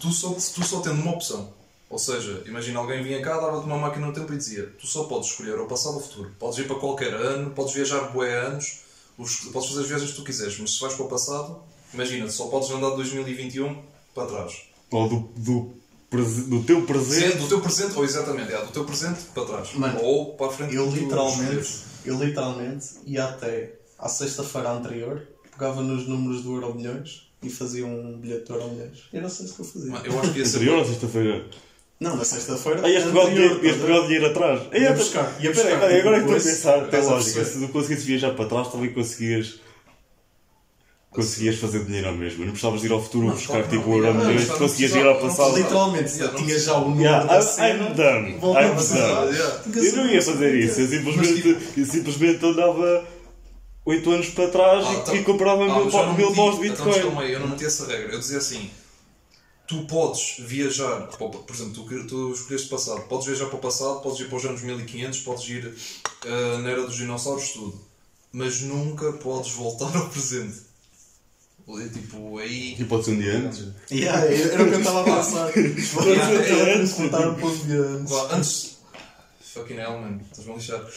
[0.00, 1.52] Tu só, tu só tendo uma opção.
[1.90, 5.04] Ou seja, imagina alguém vinha cá, dava-te uma máquina no tempo e dizia: Tu só
[5.04, 6.30] podes escolher o passado ou o futuro.
[6.38, 8.80] Podes ir para qualquer ano, podes viajar bué anos,
[9.16, 11.60] os- podes fazer as viagens que tu quiseres, mas se vais para o passado,
[11.94, 13.82] imagina, só podes andar de 2021
[14.14, 14.62] para trás.
[14.90, 15.74] Ou do, do,
[16.10, 17.32] prese- do teu presente.
[17.32, 19.72] Sim, do teu presente, ou exatamente, é, do teu presente para trás.
[19.74, 20.74] Mano, ou para a frente.
[20.74, 21.68] Eu literalmente,
[22.04, 27.86] eu literalmente ia até à sexta-feira anterior, pegava nos números do Euro Milhões e fazia
[27.86, 29.04] um bilhete do Euro Milhões.
[29.12, 29.90] Era só isso que eu fazia.
[29.90, 30.56] Mano, Eu acho que ia ser.
[30.58, 31.46] Anterior ou sexta-feira?
[32.00, 32.86] Não, na sexta-feira.
[32.86, 34.60] Aí o dinheiro, este pegar o dinheiro atrás.
[34.70, 37.02] Aí, Ia eu- buscar, ia buscar, tipo, agora é que estou a pensar, tem a
[37.02, 37.44] lógica.
[37.44, 39.60] Se tu conseguisses viajar para trás, também conseguias.
[41.10, 42.44] Conseguias fazer dinheiro ao mesmo.
[42.44, 43.88] Não precisavas ir ao futuro Não, buscar tipo não.
[43.88, 45.48] o euro Não, milhões, não, conseguias não ir ao passado.
[45.52, 48.30] não Literalmente, não tinha já o número Yeah, I'm, done.
[48.34, 49.84] I'm done.
[49.86, 50.80] Eu não ia fazer isso.
[50.82, 53.04] Eu simplesmente, eu simplesmente andava
[53.86, 56.58] 8 anos para trás Ah, e, então- comprava Ah, mil, já não mil de Então,
[56.58, 57.30] Bitcoin.
[57.30, 58.12] eu não meti essa regra.
[58.12, 58.70] Eu dizia assim:
[59.68, 64.18] tu podes viajar, por exemplo, tu, tu escolheste passado, podes viajar para o passado, podes
[64.20, 65.74] ir para os anos 1500, podes ir
[66.26, 67.78] ah, na era dos dinossauros, tudo,
[68.32, 70.66] mas nunca podes voltar ao presente.
[71.68, 72.76] É Tipo, aí.
[72.80, 73.66] E pode ser um dia antes.
[73.90, 75.52] Yeah, era o que eu estava a pensar.
[75.92, 76.74] Vou Yeah, yeah.
[76.78, 78.10] transportar um pouco de antes.
[78.10, 78.78] Vá, Antes.
[79.52, 80.80] Fucking hell, man, estás-me a lixar.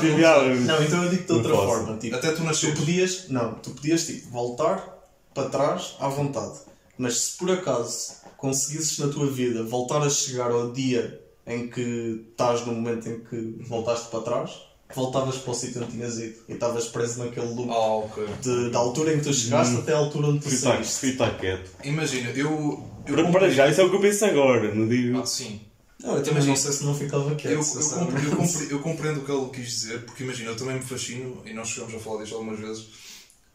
[0.00, 1.96] Tipo, Não, então eu digo-te de outra forma.
[1.98, 2.78] Tipo, Até tu tu nasceres.
[2.78, 4.88] podias, não, tu podias tipo, voltar
[5.32, 6.58] para trás à vontade.
[6.98, 12.24] Mas se por acaso conseguisses na tua vida voltar a chegar ao dia em que
[12.30, 14.50] estás no momento em que voltaste para trás,
[14.94, 18.26] voltavas para o sítio onde tinhas ido e estavas preso naquele loop Ah, ok.
[18.42, 21.00] de, da altura em que tu chegaste até à altura onde tu Fui estar- saíste.
[21.00, 21.70] fui estar quieto.
[21.84, 22.48] Imagina, eu.
[22.50, 24.74] eu Para, para compreendo- já, isso é o que eu penso agora.
[24.74, 25.18] Não digo.
[25.20, 25.60] Ah, sim.
[25.98, 27.52] Não, eu também não sei se não ficava quieto.
[27.52, 28.12] Eu, eu, sinceramente.
[28.12, 30.82] compre- eu compre- eu compreendo o que ele quis dizer, porque imagina, eu também me
[30.82, 32.86] fascino, e nós chegamos a falar disto algumas vezes,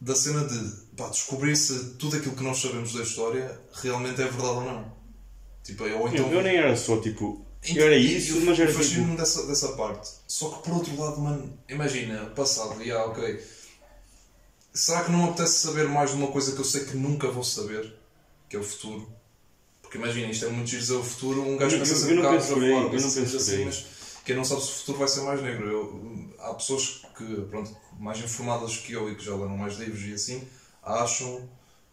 [0.00, 4.24] da cena de pá, descobrir se tudo aquilo que nós sabemos da história realmente é
[4.24, 4.92] verdade ou não.
[5.64, 6.26] Tipo, ou então.
[6.30, 7.44] Eu, eu nem era só tipo.
[7.62, 9.16] Então, Eu era isso, eu mas era fascino-me tipo.
[9.18, 10.08] dessa, dessa parte.
[10.28, 13.44] Só que por outro lado, mano, imagina, passado, e ah, ok.
[14.72, 17.42] Será que não apetece saber mais de uma coisa que eu sei que nunca vou
[17.42, 17.92] saber?
[18.48, 19.10] Que é o futuro.
[19.82, 22.16] Porque imagina, isto é muito giro dizer o futuro, um gajo Eu- pensa eu- sempre
[22.18, 23.64] eu cá, fora, eu não penso assim, aí.
[23.64, 23.84] mas
[24.24, 25.66] quem não sabe se o futuro vai ser mais negro.
[25.68, 30.02] Eu, há pessoas que, pronto, mais informadas que eu e que já leram mais livros
[30.04, 30.42] e assim,
[30.82, 31.48] acham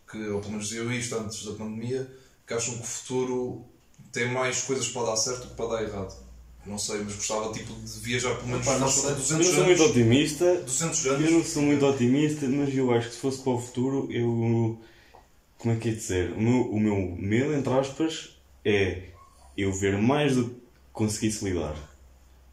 [0.09, 2.09] que, ou pelo menos diziam isto antes da pandemia,
[2.47, 3.65] que acham que o futuro
[4.11, 6.25] tem mais coisas para dar certo do que para dar errado.
[6.65, 9.11] Não sei, mas gostava tipo, de viajar pelo menos Epá, não fosse sei.
[9.11, 9.91] Eu 200 não sou muito anos.
[9.91, 10.55] otimista.
[10.61, 11.31] 200 Eu anos.
[11.31, 14.79] não sou muito otimista, mas eu acho que se fosse para o futuro, eu.
[15.59, 16.31] Como é que é de dizer?
[16.33, 19.09] O meu, o meu medo, entre aspas, é
[19.55, 20.55] eu ver mais do que
[20.91, 21.75] conseguisse lidar.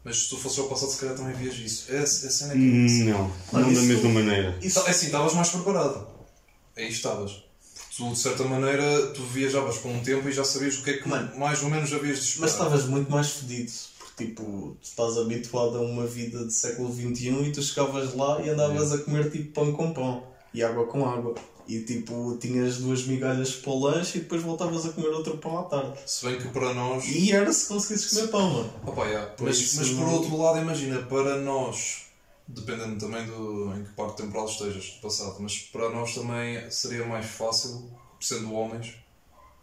[0.03, 1.85] Mas se tu fosses ao passado, se calhar também vias isso.
[1.89, 2.59] É, é a cena que.
[2.59, 4.57] Hum, Não, Mas não da mesma maneira.
[4.61, 6.07] Isso, É assim, estavas mais preparado.
[6.75, 7.31] Aí estavas.
[7.31, 10.89] Porque tu, de certa maneira, tu viajavas por um tempo e já sabias o que
[10.89, 11.37] é que Mano.
[11.37, 12.41] mais ou menos havias de esperar.
[12.41, 13.71] mas estavas muito mais fedido.
[13.99, 18.41] Porque, tipo, tu estás habituado a uma vida de século XXI e tu chegavas lá
[18.41, 21.33] e andavas a comer, tipo, pão com pão e água com água.
[21.67, 25.59] E, tipo, tinhas duas migalhas para o lanche e depois voltavas a comer outro pão
[25.59, 25.97] à tarde.
[26.05, 27.05] Se bem que para nós.
[27.07, 28.73] E era se conseguisses comer pão, mano.
[28.85, 32.03] Opa, yeah, Mas mas, isso mas por outro lado, imagina, para nós,
[32.47, 37.05] dependendo também do em que parte temporal estejas de passado, mas para nós também seria
[37.05, 38.95] mais fácil, sendo homens.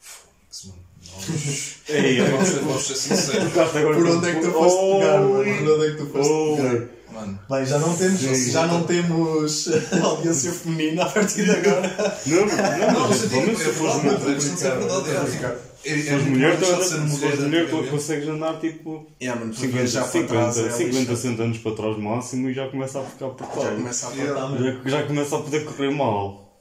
[0.00, 0.90] Fónix, mano.
[1.12, 3.52] Nós, Ei, vamos, ser, sinceros.
[3.52, 5.58] Por onde é que tu foste pegar, mano?
[5.58, 6.99] Por onde é que tu foste pegar?
[7.12, 8.50] Mano, Bem, já não temos, Sim.
[8.52, 9.68] já não temos
[10.02, 12.20] audiência feminina a partir de agora.
[12.26, 15.70] Não, não, não, não, mas pelo menos é se fores mulher, é.
[15.82, 17.90] É, é, é antigamente.
[17.90, 21.16] consegues andar tipo Yeah, mano, para 50, viajar para 50, trás é 50, lixado.
[21.16, 23.76] 60 anos para trás máximo e já começa a ficar Já apertado.
[23.76, 24.30] começa a Yeah.
[24.44, 24.82] apertar mesmo.
[24.84, 26.60] Já, já começa a poder correr mal.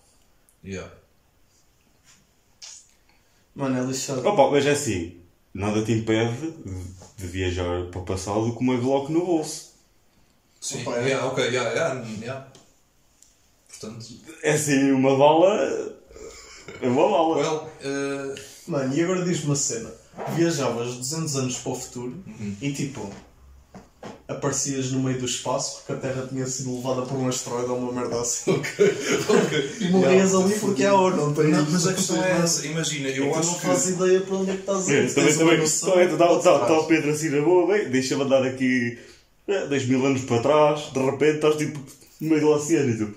[0.63, 0.91] Yeah.
[3.55, 4.25] Mano, é lixado.
[4.27, 5.17] Opa, mas é assim,
[5.53, 6.83] nada te impede de,
[7.17, 9.68] de viajar para o passado com uma Glock no bolso.
[10.61, 11.07] Sim, é.
[11.07, 12.47] yeah, ok, yeah, yeah, yeah.
[13.69, 14.05] Portanto,
[14.43, 15.95] É assim, uma bala.
[16.81, 17.37] É uma bala.
[17.37, 18.35] well, eh,
[18.67, 19.89] Mano, e agora diz-me uma cena.
[20.35, 22.55] Viajavas 200 anos para o futuro Uhum.
[22.61, 23.09] e tipo,
[24.27, 27.77] aparecias no meio do espaço porque a Terra tinha sido levada por um asteroide ou
[27.77, 28.51] uma merda assim.
[28.53, 29.77] ok.
[29.79, 30.37] E morrias Yeah.
[30.45, 31.49] ali porque é ouro, não tens.
[31.51, 33.65] Não, mas a questão é essa, imagina, eu Eu acho não que.
[33.65, 35.13] faço ideia para onde é que estás a É, ir.
[35.13, 36.61] também, também, também, está, trás.
[36.61, 38.99] está o Pedro assim na boa, bem, deixa-me andar aqui
[39.67, 41.79] dois mil anos para trás, de repente estás tipo
[42.21, 43.15] no meio do oceano e tu.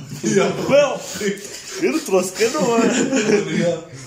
[0.70, 0.98] Well,
[1.82, 2.80] eu não trouxe canoa.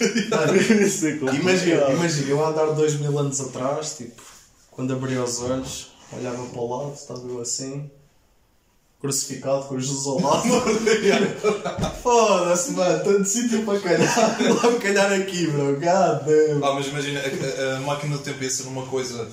[0.00, 1.36] É.
[1.36, 4.20] Imagina, imagina, eu a andar dois mil anos atrás, tipo,
[4.72, 7.88] quando abria os olhos, olhava para o lado, estava eu assim,
[9.00, 10.48] crucificado com Jesus ao lado.
[12.02, 16.64] Foda-se, mano, tanto sítio para calhar, lá calhar aqui, bro, god damn.
[16.64, 17.24] Ah, mas imagina, a,
[17.74, 19.28] a- a máquina do tempo ia ser uma coisa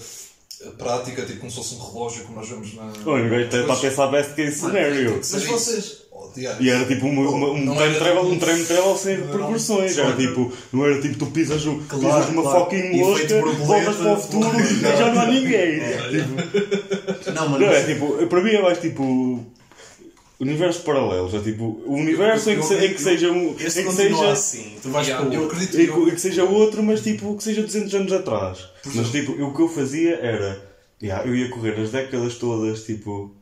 [0.78, 2.92] prática, tipo como se fosse um relógio, como nós vemos na.
[3.06, 5.16] Olha, o gajo está a pensar best case scenario.
[5.16, 6.40] Mas vocês, Oh.
[6.60, 9.98] E era tipo uma, uma, um time travel, tipo- um time travel sem repercussões.
[9.98, 12.60] Era tipo, não era tipo tu pisas, o- Claro, pisas numa claro.
[12.60, 15.82] fucking mosca, voltas para o futuro e já não há ninguém.
[17.22, 19.46] Tipo, não, mano, Não, é tipo, para mim é mais tipo.
[20.42, 23.56] Universos paralelos, é tipo, o universo em que, se- em que seja um.
[23.60, 24.32] este Em que seja.
[24.32, 25.56] assim, tu vais Yeah, eu outro.
[25.56, 28.12] acredito E que que, eu- e que seja outro, mas tipo, que seja 200 anos
[28.12, 28.68] atrás.
[28.84, 30.68] Mas exemplo- tipo, o que eu fazia era.
[31.02, 33.36] yeah, eu ia correr as décadas todas, tipo.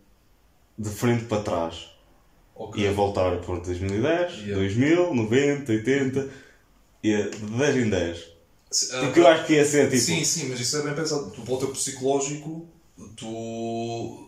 [0.78, 1.90] de frente para trás.
[2.56, 2.82] Ok.
[2.84, 4.56] Ia voltar por 2010, Yeah.
[4.56, 6.30] 2000, 90, 80.
[7.04, 8.18] Ia de 10 em 10.
[8.72, 10.02] Se- ah, Porque eu acho que ia ser tipo.
[10.02, 11.32] Sim, sim, mas isso é bem pensado.
[11.32, 12.66] Tu, para o teu psicológico,
[13.18, 14.26] tu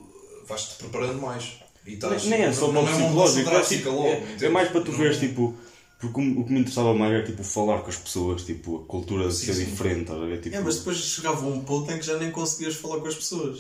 [0.48, 1.60] vais-te preparando mais.
[1.86, 4.92] E estás, nem é só é mudança psicológico, é, tipo, é- é, mais para tu
[4.92, 5.56] Não- veres tipo.
[6.00, 9.30] Porque o, que me interessava mais era tipo falar com as pessoas, tipo, a cultura
[9.32, 9.66] Sim, ser sim.
[9.66, 10.12] diferente?
[10.42, 13.14] Tipo, É, mas depois chegava um ponto em que já nem conseguias falar com as
[13.16, 13.60] pessoas.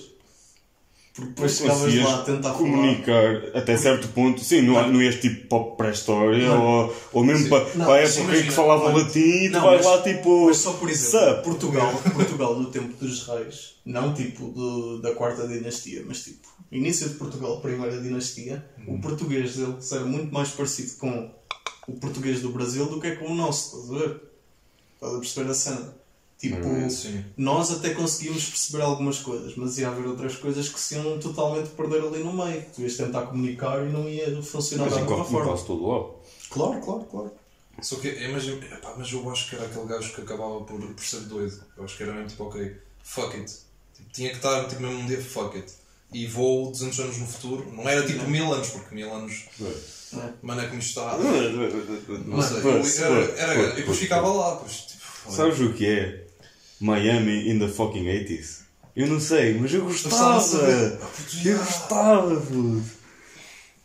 [1.13, 2.57] Porque depois chegavas lá a tentar falar.
[2.57, 7.43] comunicar até certo ponto, sim, não, não ias tipo para a pré-história ou, ou mesmo
[7.43, 7.49] Sim.
[7.49, 9.75] para, Não, para a mas época em imagina, que falavam olha, latim e tu vais
[9.77, 10.45] mas- lá tipo.
[10.45, 11.43] Mas só por exemplo, Sup?
[11.43, 17.10] Portugal, Portugal no tempo dos reis, não tipo do- da quarta dinastia, mas tipo, início
[17.10, 21.31] de Portugal, primeira dinastia, o português deles era muito mais parecido com
[21.88, 24.21] o português do Brasil do que é com o nosso, estás a ver?
[24.95, 26.01] Estás a perceber a cena?
[26.41, 27.23] Tipo, Sim.
[27.38, 31.69] nós até conseguimos perceber algumas coisas, mas ia haver outras coisas que se iam totalmente
[31.69, 32.65] perder ali no meio.
[32.73, 35.45] Tu ias tentar comunicar e não ia funcionar Mas da mesma forma.
[35.45, 36.15] quase todo lado.
[36.49, 37.31] Claro, claro, claro.
[37.79, 41.05] Só que, imagina, epá, mas eu acho que era aquele gajo que acabava por, por
[41.05, 41.63] ser doido.
[41.77, 43.53] Eu acho que era mesmo tipo, ok, fuck it.
[43.93, 45.71] Tipo, tinha que estar tipo, mesmo um dia, fuck it.
[46.13, 47.71] E vou 200 anos no futuro.
[47.74, 49.45] Não era tipo mil anos, porque mil anos,
[50.41, 51.17] mano, é como está.
[51.17, 55.02] Não sei, era, era, pois, e depois pois, ficava lá, pois, tipo.
[55.32, 56.24] Sabes o que é?
[56.80, 58.62] Miami in the fucking 80s.
[58.95, 60.41] Eu não sei, mas eu gostava
[61.45, 62.84] Eu gostava, puto.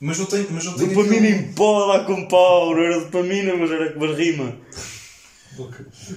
[0.01, 3.57] Mas eu tenho, mas eu tenho Dopamina em pó lá com pau, não era dopamina,
[3.57, 4.57] mas era com as rima.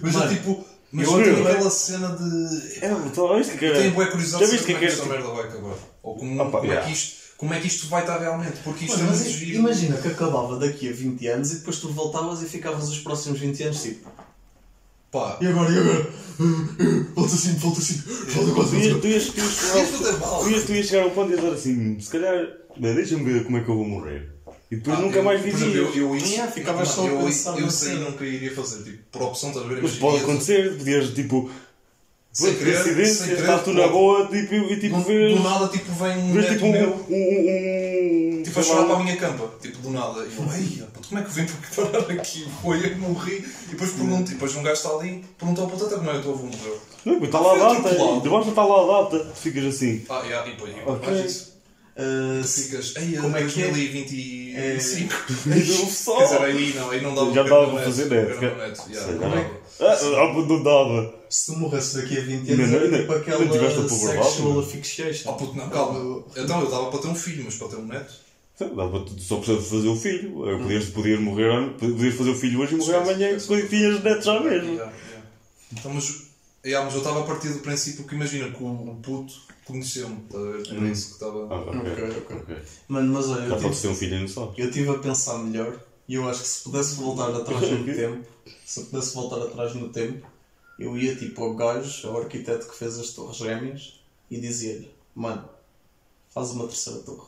[0.01, 2.83] Mas Mano, é tipo, mas eu tenho aquela cena de.
[2.85, 3.91] É, então, viste que Eu tenho era.
[3.91, 5.13] boa curiosidade Já de viste saber que como é é que que esta era?
[5.13, 5.75] merda vai acabar.
[6.09, 8.57] Ou como, Opa, como, é que isto, como é que isto vai estar realmente.
[8.63, 9.59] Porque isto Mano, é mas muito giro.
[9.59, 13.39] imagina que acabava daqui a 20 anos e depois tu voltavas e ficavas os próximos
[13.39, 14.09] 20 anos tipo.
[15.11, 16.09] Pá, E agora, e agora?
[17.15, 18.69] Volta assim, volta assim, volta quase.
[18.71, 21.29] Tu ias, tu ias, tu ias, chegar ao- tu ias, tu ias chegar ao ponto
[21.29, 24.29] de dizer assim, se calhar, bem, deixa-me ver como é que eu vou morrer.
[24.71, 25.75] E depois Ah, nunca eu- mais vivias.
[25.75, 27.71] Eu, eu isso, Yeah, não, só eu, eu, nisso.
[27.71, 29.81] sei nunca iria fazer, tipo, por opção, estás a ver?
[29.81, 31.49] Mas pode acontecer, podias tipo.
[32.39, 33.93] Sem coincidência, estás tu na pode.
[33.93, 35.37] boa tipo, e tipo Do, vês.
[35.37, 38.99] do nada, tipo, vem um vês tipo meu, um, um, tipo, a chorar para a
[39.03, 40.19] minha campa, tipo, do nada.
[40.21, 42.47] E eu, ei, puto, como é que eu vim para parar aqui?
[42.61, 43.45] Foi eu que morri.
[43.67, 46.13] E depois pergunto, e depois um gajo está ali, pergunta ao puto até como é
[46.13, 46.81] que o teu avô morreu.
[47.05, 50.03] Não, está lá a tipo data, e debaixo está lá a data, tu ficas assim.
[50.09, 50.73] Ah, yeah, e depois,
[51.05, 51.49] mais isso.
[51.97, 53.67] Uh, ficas, ei, Como é que é?
[53.67, 55.13] 2025.
[55.45, 56.17] Não só.
[56.17, 58.45] Quer dizer, aí não, aí não dava Já dava para fazer net, que-
[59.81, 61.13] Ah, ah, não dava.
[61.29, 63.85] se tu morresses daqui a 20 Não, anos, não, era não, tipo não tiveste aquela
[63.85, 65.29] a pôr sexual asphyxiation.
[65.29, 66.23] Oh puto, não, calma.
[66.35, 68.13] Então eu dava para ter um filho, mas para ter um neto.
[68.75, 70.31] Dava, tu só precisas de fazer o filho.
[70.61, 73.61] Podias, podias morrer, podias fazer o filho hoje e morrer amanhã esquece.
[73.63, 74.73] e tinhas netos já mesmo.
[74.73, 75.27] Yeah, yeah.
[75.71, 76.23] Então, mas,
[76.65, 80.17] yeah, mas eu estava a partir do princípio que imagina que o, puto conheceu-me.
[80.29, 80.75] tá ver?
[80.75, 81.47] Era isso que estava.
[81.49, 82.37] Ah, ok, Ok, ok.
[82.37, 82.55] ok.
[82.89, 84.53] Mano, mas olha, Já tive, ter um filho e não sabes.
[84.57, 88.25] eu tive a pensar melhor e eu acho que se pudesse voltar atrás no tempo,
[88.65, 90.25] se eu pudesse voltar atrás no tempo,
[90.79, 95.47] eu ia tipo ao gajo, ao arquiteto que fez as torres gêmeas e dizia-lhe, mano,
[96.33, 97.27] faz uma terceira torre.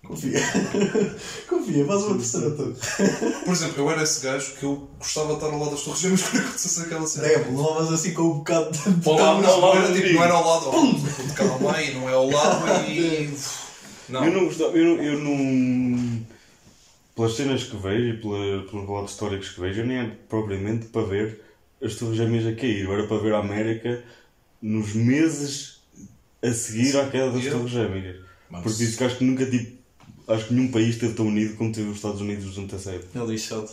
[0.02, 0.40] Confia.
[1.46, 2.74] Confia, faz uma terceira torre.
[3.44, 6.00] Por exemplo, eu era esse gajo que eu gostava de estar ao lado das torres
[6.00, 7.28] gêmeas quando acontecesse aquela cena.
[7.28, 9.06] Deve, levavas assim com um bocado de.
[9.06, 10.70] Não, não, era, tipo, de não era ao lado.
[10.70, 13.36] Puto, calma aí, não é ao lado e.
[14.08, 14.24] Não.
[14.24, 16.26] Eu não gostava, eu, eu não.
[17.18, 20.86] Pelas cenas que vejo e pela, pelos relatos históricos que vejo, eu nem é propriamente
[20.86, 21.40] para ver
[21.82, 24.02] as Torres Gêmeas a cair, eu era para ver a América
[24.62, 25.80] nos meses
[26.40, 28.16] a seguir à queda das Torres Gêmeas.
[28.48, 29.76] Mas- Porque isso que acho que nunca tipo.
[30.28, 33.06] Acho que nenhum país esteve tão unido como teve os Estados Unidos nos 97.
[33.14, 33.68] É lixado.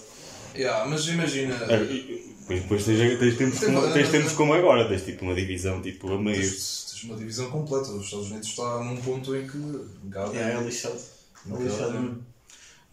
[0.55, 1.53] Yeah, mas imagina.
[1.69, 5.81] É, Depois, depois tens, tens, tempos como, tens tempos como agora, tens tipo uma divisão
[5.81, 6.39] tipo a meio.
[6.41, 7.89] Tens, tens uma divisão completa.
[7.91, 9.57] Os Estados Unidos está num ponto em que.
[9.57, 10.95] God, É, é lixado.
[11.51, 12.25] É lixado mesmo.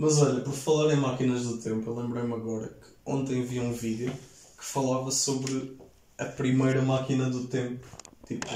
[0.03, 3.73] Mas olha, por falar em máquinas do tempo, eu lembrei-me agora que ontem vi um
[3.73, 4.13] vídeo
[4.59, 5.79] que falava sobre
[6.19, 7.87] a primeira máquina do tempo,
[8.27, 8.49] tipo,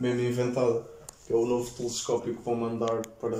[0.00, 0.84] mesmo inventada,
[1.24, 3.38] que é o novo telescópio que vão mandar para.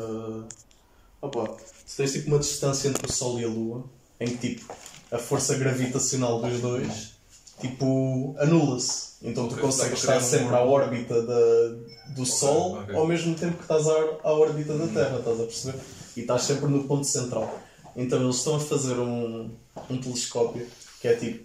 [1.20, 3.86] Opa, se tens tipo uma distância entre o Sol e a Lua,
[4.20, 4.72] em que tipo
[5.10, 7.14] a força gravitacional dos dois
[7.60, 9.14] tipo anula-se.
[9.20, 12.94] Então tu consegues estar sempre à órbita da, do Sol ok.
[12.94, 15.80] ao mesmo tempo que estás à, à órbita da Terra, estás a perceber?
[16.16, 17.60] E estás sempre no ponto central.
[17.96, 19.50] Então eles estão a fazer um,
[19.90, 20.66] um telescópio
[21.00, 21.44] que é tipo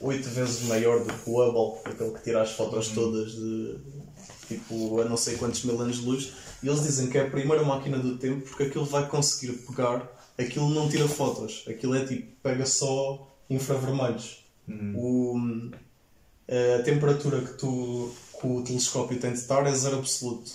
[0.00, 3.76] 8 vezes maior do que o Hubble, aquele que tira as fotos todas de
[4.48, 6.32] tipo a não sei quantos mil anos de luz.
[6.62, 10.10] E eles dizem que é a primeira máquina do tempo porque aquilo vai conseguir pegar,
[10.38, 14.44] aquilo não tira fotos, aquilo é tipo, pega só infravermelhos.
[14.96, 15.38] O,
[16.48, 20.50] a temperatura que, tu, que o telescópio tem de estar é zero absoluto,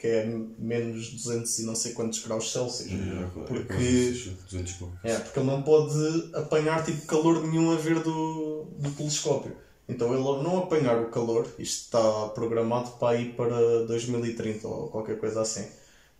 [0.00, 0.26] que é
[0.58, 2.90] menos 200 e não sei quantos graus Celsius.
[3.46, 3.74] Porque,
[5.04, 9.54] é, porque ele não pode apanhar tipo, calor nenhum a ver do, do telescópio.
[9.86, 15.18] Então ele não apanhar o calor, isto está programado para ir para 2030 ou qualquer
[15.18, 15.66] coisa assim.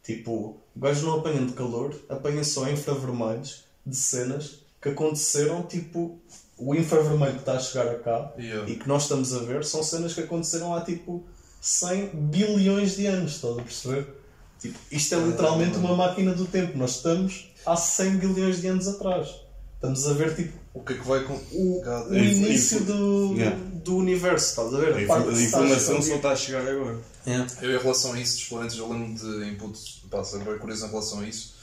[0.03, 6.19] Tipo, o gajo não apanhando calor, apanha só infravermelhos de cenas que aconteceram, tipo,
[6.59, 8.71] o infravermelho que está a chegar a cá Yeah.
[8.71, 11.25] e que nós estamos a ver são cenas que aconteceram há tipo
[11.61, 14.07] 100 bilhões de anos, estás a perceber?
[14.61, 16.77] Tipo, isto é literalmente uma máquina do tempo.
[16.77, 19.29] Nós estamos há 100 bilhões de anos atrás.
[19.75, 21.33] Estamos a ver tipo O que é que vai com.
[21.53, 23.57] o, o é- início do, Yeah.
[23.83, 24.93] do universo, estás a ver?
[24.93, 26.99] A, A está informação só está a chegar agora.
[27.27, 27.37] É.
[27.63, 30.03] Eu, em relação a isso, dos planetas, eu lembro de input.
[30.11, 31.55] Pá, sempre bem curioso em relação a isso.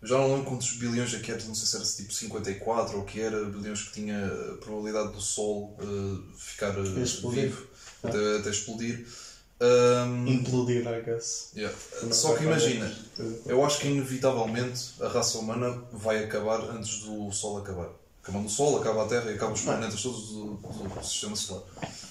[0.00, 2.96] Eu já não lembro quantos bilhões é que era, não sei se era tipo 54
[2.96, 7.44] ou o que era, bilhões que tinha a probabilidade do Sol eh, ficar Explodir.
[7.44, 7.66] vivo
[8.04, 9.06] até, até explodir.
[9.60, 11.50] Ahm, Implodir, I guess.
[11.56, 11.74] yeah.
[12.10, 12.58] Só que acabar.
[12.58, 12.92] imagina,
[13.46, 17.88] eu acho que inevitavelmente a raça humana vai acabar antes do Sol acabar.
[18.22, 21.62] Acabando o Sol, acaba a Terra e acabam os planetas todos do, do sistema solar.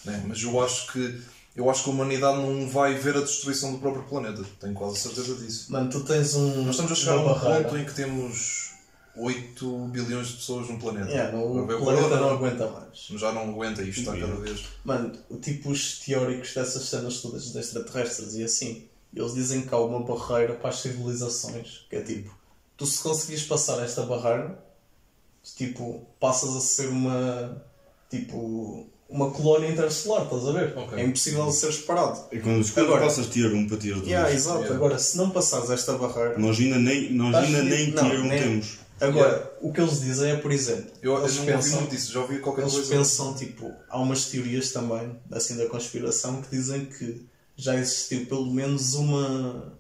[0.05, 0.23] Né?
[0.27, 1.21] Mas eu acho que
[1.55, 4.43] eu acho que a humanidade não vai ver a destruição do próprio planeta.
[4.59, 5.71] Tenho quase certeza disso.
[5.71, 6.63] Mano, tu tens um.
[6.63, 8.62] Nós estamos a chegar a um ponto em que temos
[9.15, 11.09] 8 bilhões de pessoas no planeta.
[11.09, 13.07] Yeah, não, o planeta agora, não aguenta mais.
[13.19, 14.63] Já não aguenta isto, está cada vez.
[14.83, 15.11] Mano,
[15.41, 18.85] tipo os teóricos dessas cenas todas de extraterrestres e assim,
[19.15, 22.35] eles dizem que há uma barreira para as civilizações, que é tipo,
[22.75, 24.57] tu se conseguires passar esta barreira,
[25.55, 27.61] tipo, passas a ser uma,
[28.09, 30.75] tipo, uma colónia interestelar, estás a ver?
[30.77, 30.97] Ok.
[30.99, 32.19] É impossível de ser separado.
[32.31, 34.59] E quando, quando Agora- passas tier 1 para tier 2, Yeah, exato.
[34.59, 34.75] Yeah.
[34.75, 38.41] Agora, se não passares esta barreira, nós ainda nem, nós ainda nem tier 1 nem-
[38.41, 38.82] temos.
[39.07, 42.11] Agora, o que eles dizem é, por exemplo, Eu, eu eles, ouvi pensam, muito disso,
[42.11, 42.95] já ouvi qualquer eles coisa.
[42.95, 47.25] pensam, tipo, há umas teorias também, assim, da conspiração, que dizem que
[47.55, 49.73] já existiu pelo menos uma,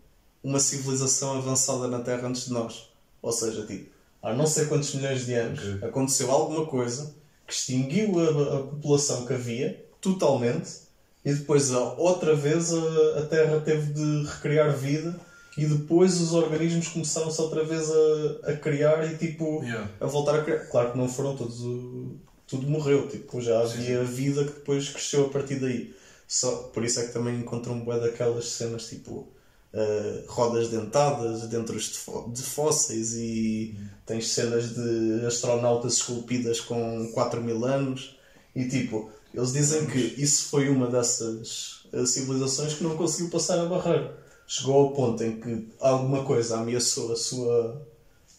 [0.43, 2.89] uma civilização avançada na Terra antes de nós.
[3.21, 3.89] Ou seja, tipo,
[4.21, 5.87] há não sei quantos milhões de anos Ok.
[5.89, 7.13] aconteceu alguma coisa
[7.47, 10.83] que extinguiu a, a população que havia, totalmente,
[11.25, 15.17] e depois, outra vez, a, a Terra teve de recriar vida
[15.57, 19.89] e depois os organismos começaram-se outra vez a, a criar e, tipo, Yeah.
[19.99, 20.59] a voltar a criar.
[20.67, 22.15] Claro que não foram todos, o-
[22.47, 25.93] tudo morreu, tipo, já havia vida que depois cresceu a partir daí.
[26.27, 29.27] Só, por isso é que também encontram bué daquelas cenas tipo
[29.73, 33.75] eh, rodas dentadas dentro de, fó- de fósseis e
[34.05, 38.15] tens cenas de astronautas esculpidas com 4 mil anos
[38.55, 43.65] e tipo, eles dizem que isso foi uma dessas civilizações que não conseguiu passar a
[43.65, 44.15] barreira.
[44.55, 47.81] Chegou ao ponto em que alguma coisa ameaçou a sua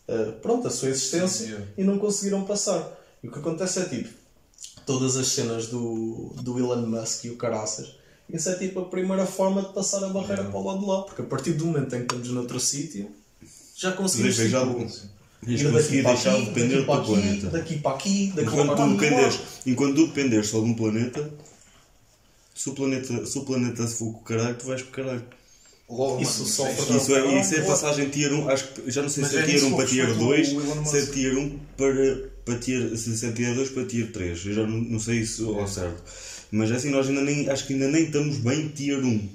[0.07, 1.63] Uh, pronto, a sua existência Sim, sim.
[1.79, 2.93] e não conseguiram passar.
[3.23, 4.11] E o que acontece é tipo,
[4.85, 7.97] todas as cenas do, do Elon Musk e o caraças,
[8.29, 11.03] isso é tipo a primeira forma de passar a barreira para o lado de lá,
[11.05, 13.11] porque a partir do momento em que estamos noutro sítio,
[13.75, 14.47] já conseguimos tipo,
[15.47, 17.49] ir de conseguir para deixar de aqui, depender do daqui para teu aqui, planeta.
[17.49, 19.71] daqui para aqui, daqui Enquanto para tu, aqui.
[19.71, 21.33] enquanto tu dependeres só de um planeta,
[22.55, 24.93] se o planeta se, o planeta se for com o caralho, tu vais com o
[24.93, 25.25] caralho.
[25.97, 28.91] Logo, Isso mano, só é para- Isso é, isso é passagem tier 1, acho que
[28.91, 30.49] já não sei Mas se é é tier nisso 1 que para tier respeito 2,
[30.53, 34.13] o Elon se é tier 1 para, para tier, se é tier 2 para tier
[34.13, 34.47] 3.
[34.47, 36.03] Eu já não, não sei isso ao certo.
[36.51, 39.29] Mas assim, nós ainda nem, acho que ainda nem estamos bem tier 1.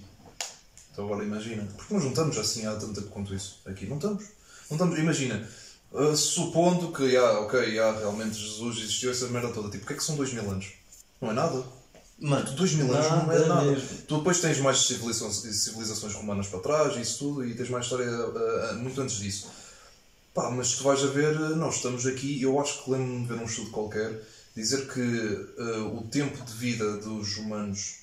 [0.91, 1.66] Então agora imagina.
[1.78, 3.62] Porque nós não estamos assim há tanto tempo quanto isso.
[3.66, 4.24] Aqui não estamos.
[4.70, 4.99] Não estamos.
[4.99, 5.47] Imagina.
[5.93, 9.70] uh, supondo que, ah, ok, ah, realmente Jesus existiu essa merda toda.
[9.70, 10.68] Tipo, o que é que são 2 mil anos?
[11.22, 11.64] Não é nada.
[12.22, 13.88] Mano, 2 mil anos não é nada mesmo.
[14.07, 17.86] Tu depois tens mais civilizações, civilizações romanas para trás e isso tudo, e tens mais
[17.86, 19.47] história uh, uh, muito antes disso.
[20.34, 23.34] Pá, mas tu vais a ver, uh, nós estamos aqui, eu acho que lembro-me de
[23.34, 24.22] ver um estudo qualquer,
[24.53, 27.99] dizer que uh, o tempo de vida dos humanos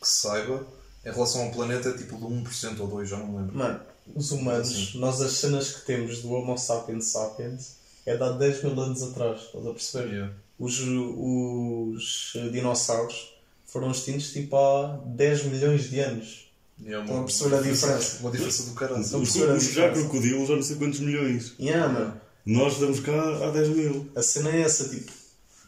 [0.00, 0.66] que se saiba,
[1.04, 3.56] em relação ao planeta, é tipo de 1% ou 2%, já não me lembro.
[3.56, 3.80] Mano,
[4.14, 8.64] os humanos, nós as cenas que temos do Homo sapiens sapiens é de há 10
[8.64, 10.08] mil anos atrás, estás a perceber?
[10.08, 10.34] Yeah.
[10.58, 13.37] Os, os dinossauros
[13.68, 16.50] foram extintos tipo há 10 milhões de anos.
[16.84, 18.18] É Estão a perceber a diferença?
[18.20, 19.00] Uma diferença do caralho.
[19.02, 21.54] Estão a Os, a os já crocodilos, já não sei quantos milhões.
[21.60, 22.20] Yeah, mano.
[22.46, 23.12] Nós estamos cá
[23.46, 24.08] há 10 mil.
[24.16, 25.10] A cena é essa, tipo,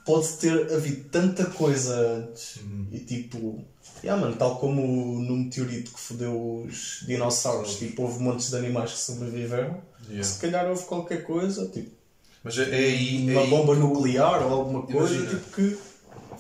[0.07, 2.59] pode ter havido tanta coisa antes
[2.93, 3.63] e tipo,
[4.03, 4.81] yeah, mano, tal como
[5.21, 10.25] no meteorito que fodeu os dinossauros, tipo, houve montes de animais que sobreviveram, Yeah.
[10.25, 11.91] se calhar houve qualquer coisa, tipo,
[12.43, 13.29] Mas é, é aí.
[13.29, 15.39] é uma aí bomba que- nuclear ou alguma coisa Imagina.
[15.39, 15.79] tipo, que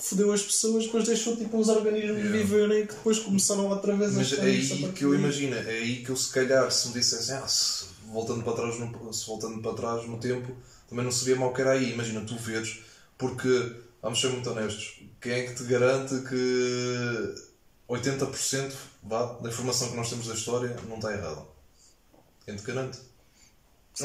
[0.01, 2.39] fodeu as pessoas, depois deixou tipo, uns organismos Yeah.
[2.39, 6.03] viverem que depois começaram outra vez a Mas é aí que eu imagino, é aí
[6.03, 9.61] que eu se calhar se me dissessem, ah, se, voltando para trás no, se voltando
[9.61, 10.57] para trás no tempo,
[10.89, 11.93] também não seria mau que era aí.
[11.93, 12.81] Imagina, tu veres,
[13.17, 17.35] porque vamos ser muito honestos, quem é que te garante que
[17.89, 18.73] 80%
[19.03, 21.43] vá, da informação que nós temos da história não está errada?
[22.45, 22.99] Quem te garante?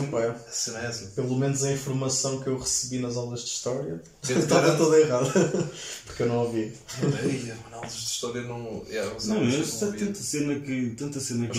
[0.03, 0.29] É.
[0.29, 1.05] A cena é essa.
[1.15, 5.29] Pelo menos a informação que eu recebi nas aulas de história estava toda errada.
[6.05, 6.73] Porque eu não ouvi.
[7.01, 8.83] Mano, aulas de história não.
[8.89, 11.57] Yeah, os Não, mas não há tanta cena que, tanta cena que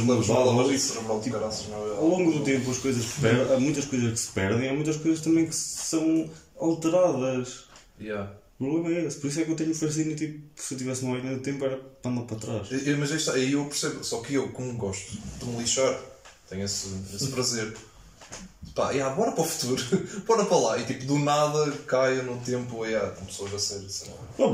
[1.68, 1.96] não é?
[1.96, 4.96] Ao longo do tempo as coisas perdem, há muitas coisas que se perdem, há muitas
[4.96, 7.64] coisas também que são alteradas.
[8.00, 8.32] Yeah.
[8.58, 11.02] O problema é esse, por isso é que eu tenho fascínio, tipo, se eu tivesse
[11.02, 12.68] uma máquina do tempo era para andar para trás.
[12.70, 16.00] Eu- Mas aí eu percebo, só que eu, como gosto de me lixar,
[16.48, 17.76] tenho esse, esse prazer.
[18.76, 19.82] Pá, yeah, bora para o futuro,
[20.28, 20.78] bora para lá.
[20.78, 24.48] E tipo, do nada caia no tempo, yeah, com pessoas a sei lá.
[24.50, 24.52] Não,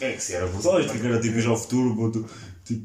[0.00, 2.28] é que se era brutal, isto que era tipo ir ao futuro,
[2.64, 2.84] tipo,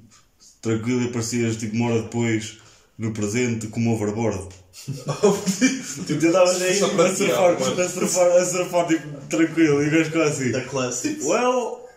[0.61, 2.59] tranquilo e aparecias tipo uma hora depois
[2.99, 4.47] no presente com uma overboard.
[4.85, 10.21] tipo, tentavas aí a surfar, tirar, a surfar, a surfar tipo, tranquilo e o gajo
[10.21, 10.51] assim.
[10.51, 11.19] Da classe.
[11.23, 11.89] Well,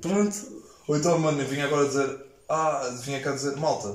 [0.00, 0.36] pronto.
[0.88, 2.16] Ou então, mano, eu vim agora dizer,
[2.48, 3.94] ah, vinha cá dizer, malta,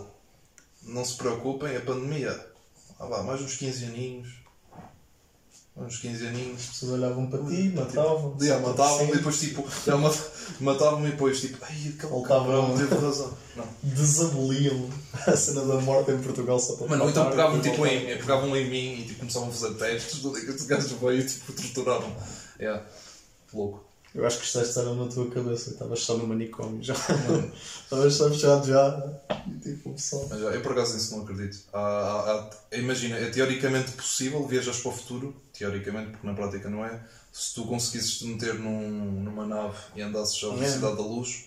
[0.83, 2.54] não se preocupem, a pandemia,
[2.99, 4.29] ah vá, mais uns 15 aninhos,
[5.75, 6.59] uns 15 aninhos.
[6.61, 8.37] As pessoas olhavam para ti, matavam.
[8.41, 10.31] Yeah, matavam-me e depois tipo, yeah, mat-
[10.61, 13.33] matavam-me e depois tipo, ai, aquele cabrão teve razão.
[13.55, 13.65] Não.
[13.83, 14.89] Desaboliam
[15.27, 18.69] a cena da morte em Portugal só para Mano, então pegavam tipo em, pegavam em
[18.69, 22.15] mim e tipo, começavam a fazer testes, os gajos veio e tipo, torturavam.
[22.59, 22.85] Yeah.
[23.53, 23.84] Louco.
[24.15, 26.93] Eu acho que os testes eram na tua cabeça, estavas só no manicômio já.
[27.83, 29.13] Estavas só fechado já.
[29.47, 30.25] E tipo, pessoal.
[30.29, 31.59] Mas já, eu por acaso nisso não acredito.
[31.73, 36.85] Há- há- imagina, é teoricamente possível viajas para o futuro, teoricamente, porque na prática não
[36.85, 36.99] é.
[37.33, 38.89] Se tu conseguisses te meter num,
[39.21, 41.45] numa nave e andasses à velocidade da luz,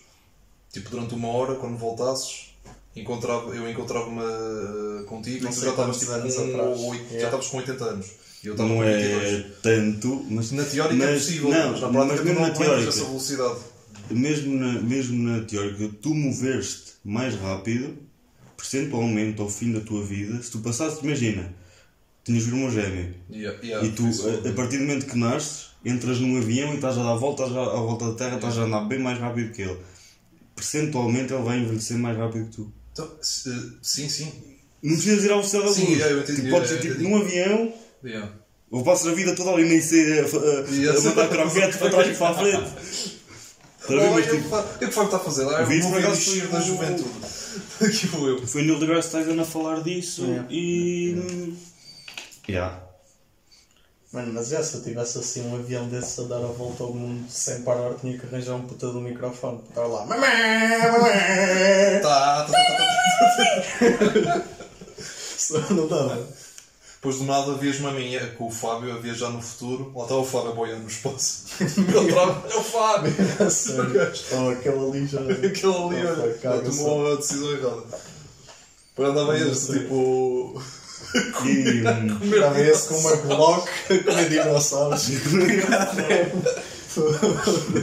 [0.71, 2.55] tipo durante uma hora, quando voltasses,
[2.95, 6.12] encontrava, eu encontrava-me eh, contigo Não e tu sei já estavas quantos tipo,
[6.61, 6.81] atrás.
[6.81, 7.25] já Yeah.
[7.25, 8.07] estavas com 80 anos.
[8.45, 8.97] Não é
[9.36, 9.47] 22.
[9.62, 12.89] tanto, mas Na teórica é mas- possível, não, mas na prática mesmo não na teórica,
[12.89, 13.59] essa velocidade.
[14.11, 17.97] mesmo na, mesmo na teórica, tu moveres-te mais rápido,
[18.57, 21.53] percentualmente ao fim da tua vida, se tu passasses, imagina,
[22.24, 25.68] tinhas um irmão gêmeo, Yeah, yeah, e tu, a, a partir do momento que nasces,
[25.84, 28.62] entras num avião e estás a dar voltas à, à volta da Terra, estás a
[28.62, 29.76] andar bem mais rápido que ele.
[30.55, 32.72] Percentualmente ele vai envelhecer mais rápido que tu.
[32.93, 34.32] Então, sim, sim.
[34.82, 36.01] Não precisas ir à velocidade da Sim, luz.
[36.01, 37.72] é, eu entendi, tipo, podes é, tipo, num avião,
[38.05, 38.30] Yeah.
[38.70, 41.05] ou passas a vida toda ali nem sei a, a, a, Yes.
[41.05, 42.72] mandar croquetes para trás e para a frente.
[43.80, 44.09] Estás a ver?
[44.09, 45.49] Oh, Mas, eu, tipo, fa- eu que está a fazer?
[45.55, 47.11] Ah, Vi eu isso por acaso foi da o- juventude.
[47.80, 48.46] Aqui vou eu.
[48.46, 50.44] Foi Neil deGrasse Tyson a falar disso É.
[50.53, 51.55] e.
[52.49, 52.82] Yeah.
[54.12, 56.94] Mano, mas já, se eu tivesse assim um avião desse a dar a volta ao
[56.94, 60.07] mundo sem parar, tinha que arranjar um puta do microfone para estar lá.
[62.03, 64.44] Tá, tá, tá, tá, tá.
[65.36, 66.26] Senão não dava.
[67.09, 69.90] Depois do nada vias uma minha com o Fábio a viajar no futuro.
[69.96, 71.46] Lá está o Fábio a boiar no espaço.
[71.59, 73.14] Ele trava, é o Fábio!
[73.40, 74.12] A sério.
[74.32, 75.20] Oh, aquele ali já.
[75.48, 76.84] Aquele ali, olha, só.
[76.84, 77.82] tomou a decisão errada.
[78.90, 80.62] Depois andava Não este, tipo.
[81.46, 81.82] E.
[81.82, 85.06] hum, Estava esse com uma Glock a comer dinossauros.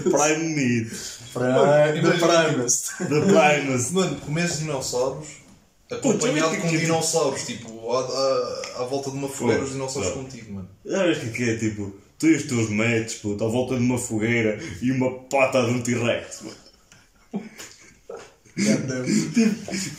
[0.03, 0.91] Prime Meat.
[1.33, 2.81] Para Imagina- do Primus.
[2.99, 3.91] The Primus.
[3.91, 5.44] Mano, comes dinossauros
[5.91, 10.11] acompanhado com que- dinossauros, tipo, à, à, à volta de uma fogueira, Pô, os dinossauros
[10.11, 10.19] pô.
[10.19, 10.69] contigo, mano.
[10.85, 11.57] Sabes o que é?
[11.57, 15.63] Tipo, tu e os teus mates, puto, à volta de uma fogueira e uma pata
[15.63, 16.41] de um T-Rex.
[16.43, 17.45] mano.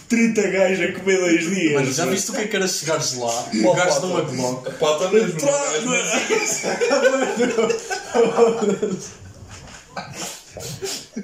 [0.09, 1.73] 30 gajos a comer dois dias.
[1.75, 2.17] Mano, já mano.
[2.17, 3.43] viste o que é que era chegares lá?
[3.53, 4.67] Pegares numa Glock.
[4.69, 6.17] A pata mesmo, não é?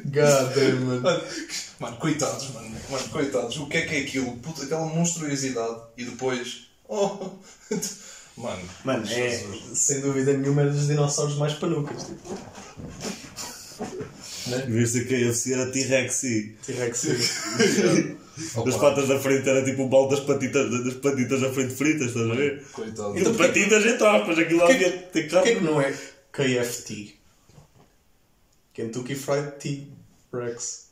[0.05, 1.23] God damn, mano.
[1.83, 2.71] Mano, coitados, mano.
[2.89, 3.57] Mano, coitados.
[3.57, 4.37] O que é que é aquilo?
[4.37, 5.81] Puta, aquela monstruosidade.
[5.97, 6.69] E depois.
[6.89, 7.31] Oh.
[8.39, 8.63] Mano.
[8.85, 9.79] Mano, é Jesus.
[9.79, 12.05] sem dúvida nenhuma é dos dinossauros mais panucas.
[12.05, 12.39] Tipo,
[14.67, 16.21] Em vez de KFC era T-Rex
[16.65, 17.07] T-Rex.
[18.67, 22.09] As patas da frente era tipo o balde das patitas, das patitas da frente fritas,
[22.09, 22.65] estás a ver?
[22.73, 23.19] Coitado.
[23.19, 25.93] Então, patitas entre aspas, aquilo lá havia tem Porquê que não é
[26.33, 27.17] KFT?
[28.73, 30.92] Kentucky Fried T-Rex.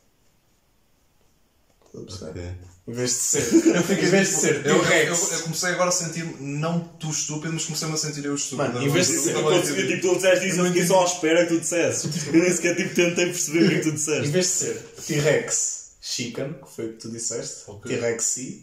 [1.95, 2.31] Estás a perceber?
[2.31, 2.71] Ok.
[2.89, 3.55] Em vez de ser.
[3.77, 7.53] em vez de ser Eu, eu, eu, eu comecei agora a sentir-me, não tu estúpido,
[7.53, 8.73] mas comecei-me a sentir eu estúpido.
[8.73, 11.05] Mano, em vez de Eu ser- Eu tipo, tu disseste isso, eu fiquei só à
[11.05, 12.27] espera que tu dissesses.
[12.27, 14.29] Eu nem sequer tipo, tentei perceber o que é tu Em disseste.
[14.29, 14.75] vez de ser
[15.07, 17.95] T-Rex Chicken, que foi o que tu disseste, Ok.
[17.95, 18.63] T-Rex C,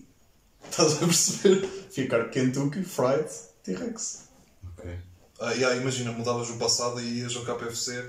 [0.70, 1.70] estás a perceber?
[1.92, 3.30] Ficar Kentucky Fried
[3.64, 4.24] T-Rex.
[4.78, 4.92] Ok.
[5.40, 8.04] Ah, yeah, imagina, mudavas o passado e ias ao KFC,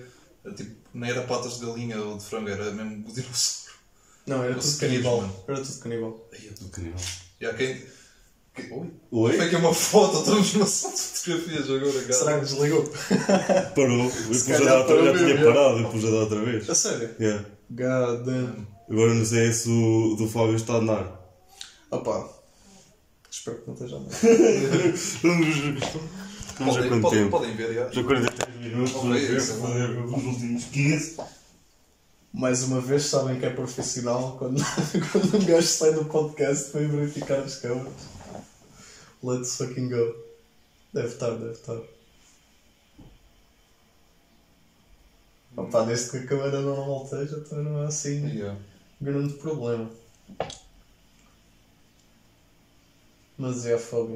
[0.47, 3.68] eh, tipo, não era patas de galinha ou de frango, era mesmo o dinossauro.
[4.29, 5.45] Não, era tudo canibal.
[5.49, 6.29] Era tudo canibal.
[6.33, 7.01] Ai, Do canibal.
[7.41, 7.74] Yeah, quem...
[8.55, 8.91] quem- Oi?
[9.12, 9.37] Oi?
[9.37, 12.12] Foi aqui uma foto, estamos numa sala de fotografias agora, cara.
[12.12, 12.83] Será que desligou?
[13.76, 14.05] Parou.
[14.05, 16.45] Eu pus a calhar dar outra parou já tinha parado, eu pus a dar outra
[16.45, 16.70] vez.
[16.70, 17.11] A sério?
[17.20, 17.45] Yeah.
[17.70, 18.66] God damn.
[18.91, 21.37] Agora não sei se o do Fábio está a andar.
[21.91, 22.29] Opa.
[23.31, 24.11] Espero que não esteja a andar.
[25.22, 25.57] Vamos.
[26.59, 27.31] Vamos a Podem, quanto podem, tempo?
[27.31, 27.89] podem ver, já.
[27.91, 29.68] Já 43 minutos, vamos ver, bom.
[29.68, 31.16] fazer os últimos 15.
[32.33, 34.61] Mais uma vez, sabem que é profissional quando,
[35.12, 37.93] quando um gajo sai do podcast para ir verificar as câmaras.
[39.22, 40.14] Let's fucking go.
[40.93, 41.81] Deve estar, deve estar.
[45.57, 48.59] Opa, desde que a câmera normal esteja, também não é assim Yeah.
[49.01, 49.91] grande problema.
[53.37, 54.14] Mas é fogo.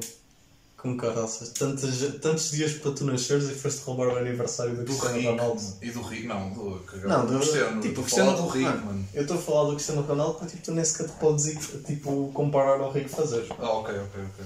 [0.83, 1.49] Com caraças.
[1.49, 5.29] Tantos, tantos dias para tu nasceres e foste roubar o aniversário do Do Cristiano.
[5.37, 5.61] Ronaldo.
[5.81, 6.83] E do Rico, não, do.
[7.07, 7.81] Não, do Cristiano.
[7.81, 9.07] Tipo, Tipo, o Cristiano do Rico, mano, mano.
[9.13, 11.57] Eu estou a falar do Cristiano Ronaldo porque tipo, tu nem sequer te podes ir,
[11.85, 13.47] tipo, comparar ao Rico fazer.
[13.57, 14.45] Ah, ok, ok, ok.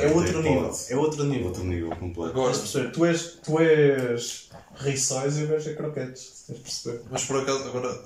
[0.00, 0.78] É, é outro tem nível.
[0.88, 1.46] É outro nível.
[1.48, 2.30] Outro nível completo.
[2.30, 6.44] Agora, perceber, tu és, tu és rissóis e o gajo é croquetes.
[6.46, 7.00] Tens de perceber.
[7.10, 8.02] mas por acaso, agora,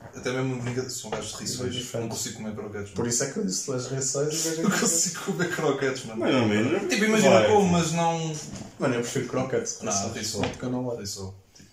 [0.00, 1.92] até mesmo brincadeira, são gajos de É rissóis.
[1.94, 2.90] Não consigo comer croquetes.
[2.92, 6.04] Por isso é que eu disse, tu és rissóis e é Não consigo comer croquetes,
[6.06, 6.20] mano.
[6.20, 6.88] Mais ou menos.
[6.88, 7.48] Tipo, imagina Vai.
[7.48, 8.36] como, mas não.
[8.78, 9.80] Mano, eu prefiro croquetes.
[9.82, 10.14] Não, rissóis.
[10.16, 10.42] rissol.
[10.42, 11.00] Porque eu não levo.
[11.00, 11.34] Rissol.
[11.54, 11.68] Tipo,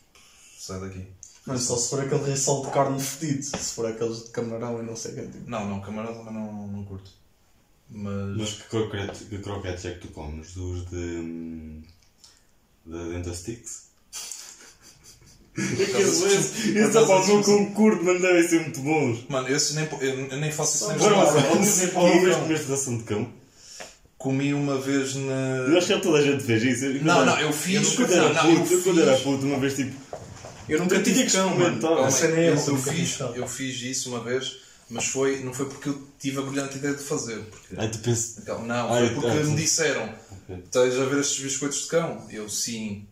[0.57, 1.07] sai daqui.
[1.45, 3.43] Mano, só se for aquele rissol de carne fedido.
[3.43, 5.27] Se for aqueles de camarão e não sei o que.
[5.27, 5.49] Tipo.
[5.49, 7.11] Não, não, camarão também não, não curto.
[7.89, 8.37] Mas.
[8.37, 10.53] Mas que croquetes, que croquetes é que tu comes?
[10.55, 10.95] Dos de.
[10.95, 11.83] hum,
[12.85, 13.84] da Dentastix?
[15.57, 19.25] Aqueles esse Por esse acaso, após um esses- com curto, mas devem ser muito bons.
[19.29, 22.67] Mano, esses nem, eu, eu nem faço isso nem mas alguma vez- alguma vez comeste
[22.71, 23.27] ração de cão?
[24.17, 25.65] Comi uma vez na.
[25.69, 26.85] Eu acho que toda a gente fez isso.
[26.85, 29.17] Eu- Não, não, eu fiz- Eu quando era não, não, eu puto, eu quando era
[29.17, 29.95] puto, uma vez tipo.
[30.67, 31.99] Eu nunca Eu tinha tive que experimentar.
[31.99, 34.55] A cena é eu, eu fiz, eu fiz isso uma vez,
[34.89, 37.37] mas foi, não foi porque eu tive a brilhante ideia de fazer.
[37.39, 38.43] Porque, Ai, tu pensas.
[38.43, 40.63] Calma, não, foi eu- porque me disseram ok.
[40.65, 42.25] Estás a ver estes biscoitos de cão?
[42.31, 43.05] Eu, sim.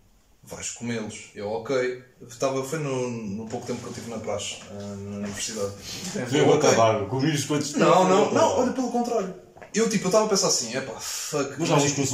[0.46, 1.32] Vais comê-los.
[1.36, 2.04] Eu, ok.
[2.28, 5.72] Estava, foi no, no pouco tempo que eu estive na praxe, ah, na universidade.
[6.30, 9.34] Fui a gota d'água, comi os coisas Não, não, não, olha pelo contrário.
[9.74, 11.56] Eu, tipo, eu estava a pensar assim, epá, fuck.
[11.58, 12.14] Mas já uns consumos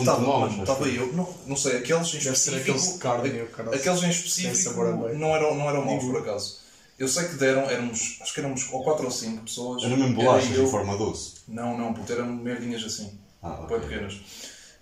[0.59, 1.07] Estava- eu.
[1.07, 2.59] eu, não, não sei, aqueles em Deve ser específico.
[2.61, 3.75] aqueles de carne.
[3.75, 4.79] Aqueles em específico
[5.17, 6.59] não eram, não eram maus, por acaso.
[6.97, 9.83] Eu sei que deram, éramos, acho que éramos ou 4 ou 5 pessoas.
[9.83, 11.33] Era mesmo bolachas eu- em forma doce.
[11.47, 13.11] Não, não, puto, eram merdinhas assim.
[13.41, 13.79] Ah, Bem ok.
[13.89, 14.21] pequenas.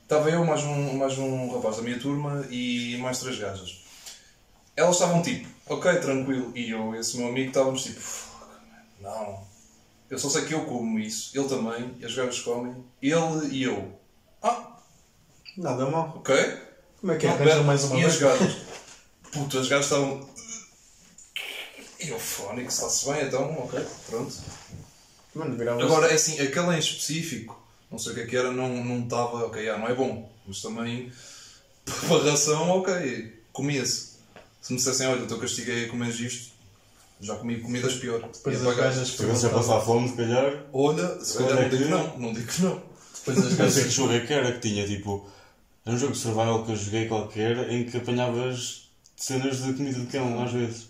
[0.07, 3.81] Estava eu, mais um, mais um rapaz da minha turma e mais três gajas.
[4.75, 6.51] Elas estavam tipo, ok, tranquilo.
[6.55, 8.45] E eu e esse meu amigo estávamos tipo, "Fuck,
[9.01, 9.43] man, não.
[10.09, 13.63] Eu só sei que eu como isso, ele também, e as gajas comem, ele e
[13.63, 13.99] eu.
[14.41, 14.77] Ah,
[15.57, 16.13] Nada mal.
[16.17, 16.35] ok.
[17.01, 17.29] Como é que é?
[17.29, 17.65] Não, Arranja bebe.
[17.65, 18.21] mais uma E as vez?
[18.39, 18.55] gajas?
[19.33, 20.29] Puto, as gajas estavam.
[21.99, 24.33] E eu, Fónix, está-se bem então, ok, pronto.
[25.35, 27.61] Mano, Agora, é assim, aquele em específico,
[27.91, 30.29] não sei o que é que era, não não estava, ok, ah, não é bom,
[30.45, 31.11] mas também,
[31.85, 34.17] para ração, ok, comia-se.
[34.61, 36.51] Se me dissessem, olha, teu castigo é comer isto,
[37.21, 38.21] já comi comidas pior.
[38.21, 40.65] Depois as gajas Se você a passar fome, se calhar.
[40.73, 42.83] Olha, se Olha calhar não que- digo que não, não digo que não.
[43.15, 43.83] Depois as Não sei gajas.
[43.85, 45.29] que jogo é que era, que tinha tipo.
[45.85, 49.99] Era um jogo de survival que eu joguei qualquer em que apanhavas cenas de comida
[49.99, 50.89] de cão às vezes.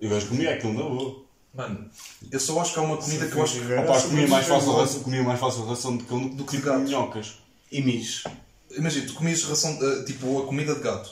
[0.00, 1.25] E o gajo comia aquilo na boa.
[1.56, 1.88] Mano,
[2.30, 3.72] eu só acho que há uma comida que eu acho que.
[3.72, 6.56] Opa, comia mais fácil ração, comia mais fácil ração de cão do que Do que
[6.56, 6.82] tipo gatos.
[6.84, 7.34] minhocas.
[7.72, 8.24] E mijo.
[8.76, 11.10] Imagina, tu comias ração, eh, tipo a comida de gato,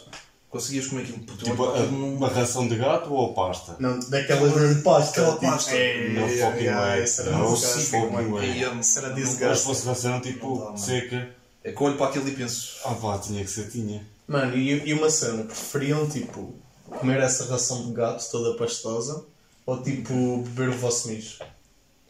[0.51, 3.77] conseguias comer aquilo, eu Tipo, a- uma ração de gato ou pasta?
[3.81, 5.11] Não, daquelas de pasta.
[5.23, 5.71] Aquela tipo, pasta.
[5.75, 7.03] é, Não é, fucking é, way.
[7.03, 8.61] disgusting, fucking way.
[8.65, 11.35] Não- Mas se fosse ração Não tipo seca.
[11.63, 14.07] É que eu olho para aquilo e penso, Ah pá, tinha que ser, tinha.
[14.29, 19.25] Mano, e, e uma cena, preferiam tipo comer essa ração de gato toda pastosa
[19.67, 21.39] ou tipo beber o vosso mijo?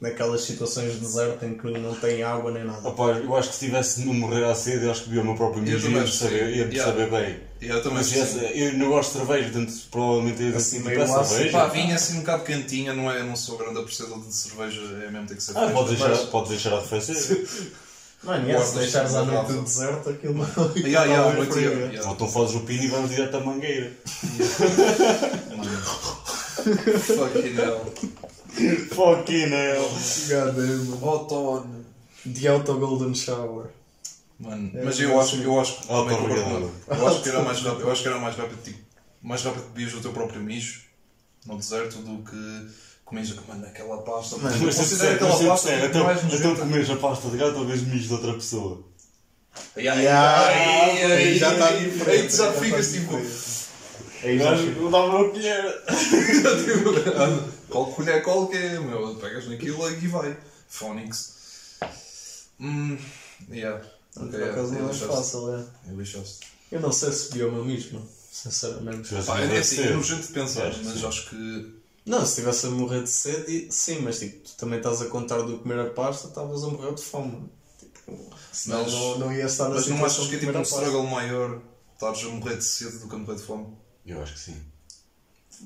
[0.01, 2.87] Naquelas situações de deserto em que não tem água nem nada.
[2.89, 5.27] Opa, eu acho que se tivesse de morrer à sede, eu acho que bebia o
[5.27, 6.85] meu próprio Eu mijo e ia saber, ia Yeah.
[6.85, 7.41] saber bem.
[7.63, 11.05] eu também Mas essa- eu não gosto de cerveja, portanto provavelmente ia Assim, meio é
[11.05, 11.25] ácido.
[11.25, 11.53] cerveja.
[11.59, 13.23] Pá, vinha assim um bocado quentinha, não é?
[13.23, 16.51] Não sou grande apreciador de cerveja, é mesmo ter que ser Ah, Mas- deixar, podes
[16.51, 17.47] deixar a arrefecer.
[18.25, 20.47] Mano, yeah, se deixares à na noite do deserto, aquilo não.
[20.77, 22.09] Yeah, yeah, é ia- yeah.
[22.09, 23.93] Ou então fazes o pino e vamos direto à mangueira.
[26.55, 27.93] Fucking hell.
[28.91, 29.89] Fucking hell.
[30.29, 31.03] God damn.
[31.03, 31.85] Outono.
[32.27, 33.67] The Auto Golden Shower.
[34.39, 36.45] Mano, É, mas eu acho, eu acho que Ah, tá obrigado.
[36.45, 36.73] contigo.
[36.89, 38.79] eu acho que era mais rápido, eu acho que era mais rápido, tipo,
[39.23, 40.81] mais rápido que bebias o teu próprio mijo
[41.47, 42.75] no deserto do que
[43.05, 44.37] comias mano, aquela pasta.
[44.39, 47.65] Mano, Mas Considera disser, aquela pasta muito então, então comes a pasta de gato ou
[47.67, 48.83] vês mijo de outra pessoa.
[49.77, 52.11] Ai, já está diferente.
[52.11, 53.17] Aí está ficas tipo.
[53.17, 53.23] Aí
[54.39, 55.83] já fica- não dava uma colher.
[57.69, 60.37] Qual colher qualquer, meu, pegas naquilo e vai.
[60.69, 61.35] Phonics.
[62.61, 62.97] Hum,
[63.51, 63.85] yeah.
[64.15, 65.65] Por Ok, acaso não é fácil, é.
[65.91, 66.47] Eu lixaste.
[66.71, 68.09] Eu não sei se bebi o meu mano.
[68.31, 69.15] Sinceramente.
[69.27, 71.75] Pá, é assim, é nojento de pensar, mas acho que.
[72.07, 75.39] Não, se estivesse a morrer de sede, sim, mas tipo, tu também estás a contar
[75.43, 77.49] do comer a pasta, estavas a morrer de fome.
[77.79, 80.59] Tipo, senão Mas- não, não ia estar na Mas não achas que é tipo um
[80.59, 81.63] a struggle maior
[81.95, 83.67] estares a morrer de sede do que a morrer de fome?
[84.07, 84.57] Eu acho que sim.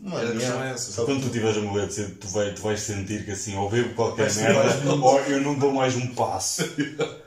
[0.05, 0.71] a Mano, questão yeah.
[0.71, 1.03] é essa.
[1.05, 3.69] Quando tu estiveres a morrer de cedo, tu, vai, tu vais sentir que assim, ou
[3.69, 6.63] bebo qualquer merda, mais um- ou eu não dou mais um passo.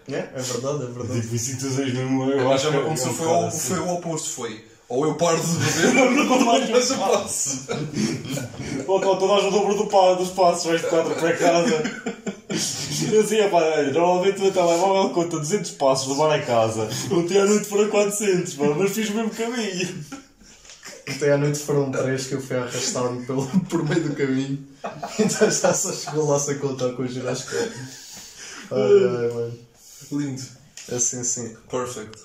[0.10, 1.22] É, é verdade, é verdade.
[1.22, 2.32] tipo, em situações mesmo.
[2.32, 3.68] Eu Mas acho já que me é aconteceu, um foi, o, assim.
[3.76, 7.68] foi o oposto, foi ou eu paro de beber ou não mais mas eu passo.
[8.88, 11.84] Ou então tu dás o dobro do pa, dos passos, vais de 4 para casa.
[13.12, 13.62] Eu dizia, pá,
[13.94, 16.90] normalmente o telemóvel conta 200 passos de bar a casa.
[17.10, 20.04] Ontem à noite foram 400, pá, mas fiz o mesmo caminho.
[21.10, 24.68] Ontem à noite foram três que eu fui arrastar-me pelo, por meio do caminho.
[25.20, 27.56] Então já só chegou lá sem contar com o girasco.
[27.56, 27.74] Ai,
[28.72, 29.60] ai, mano.
[30.12, 30.42] Lindo.
[30.92, 31.56] Assim, sim.
[31.70, 32.18] Perfect.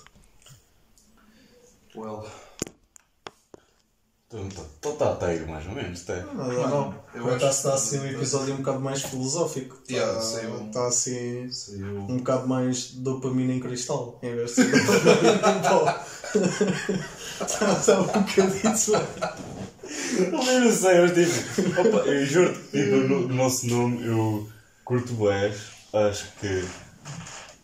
[1.94, 2.45] Well.
[4.28, 6.16] Então está a teiro, mais ou menos, até.
[6.22, 7.06] Nada Mano, mal.
[7.14, 9.78] eu Por acho acaso está que- assim um episódio um bocado mais filosófico.
[9.88, 10.66] Yeah, Está, saiu.
[10.66, 12.00] está assim Saiu.
[12.00, 15.94] um bocado mais dopamina em cristal, em vez de ser dopamina em pó.
[17.46, 19.06] Está, um bocadinho.
[20.18, 24.48] Eu não sei, mas tipo, opa, eu juro tipo, no, no nosso nome eu
[24.84, 25.52] curto bem,
[25.92, 26.64] acho que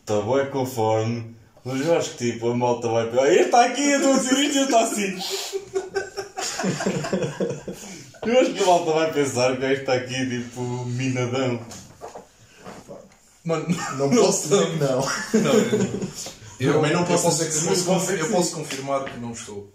[0.01, 1.35] está bem conforme,
[1.65, 4.19] mas eu acho que tipo, a malta vai pegar, este está aqui, eu estou a
[4.19, 5.19] dizer isto e está assim.
[8.25, 11.65] Eu acho que a malta vai pensar que este está aqui tipo minadão.
[13.45, 13.67] Mano,
[13.99, 15.01] Não posso dizer que não.
[15.43, 18.55] não, eu, eu, Também não eu posso dizer que eu sim, posso, posso eu posso
[18.55, 19.73] confirmar que não estou.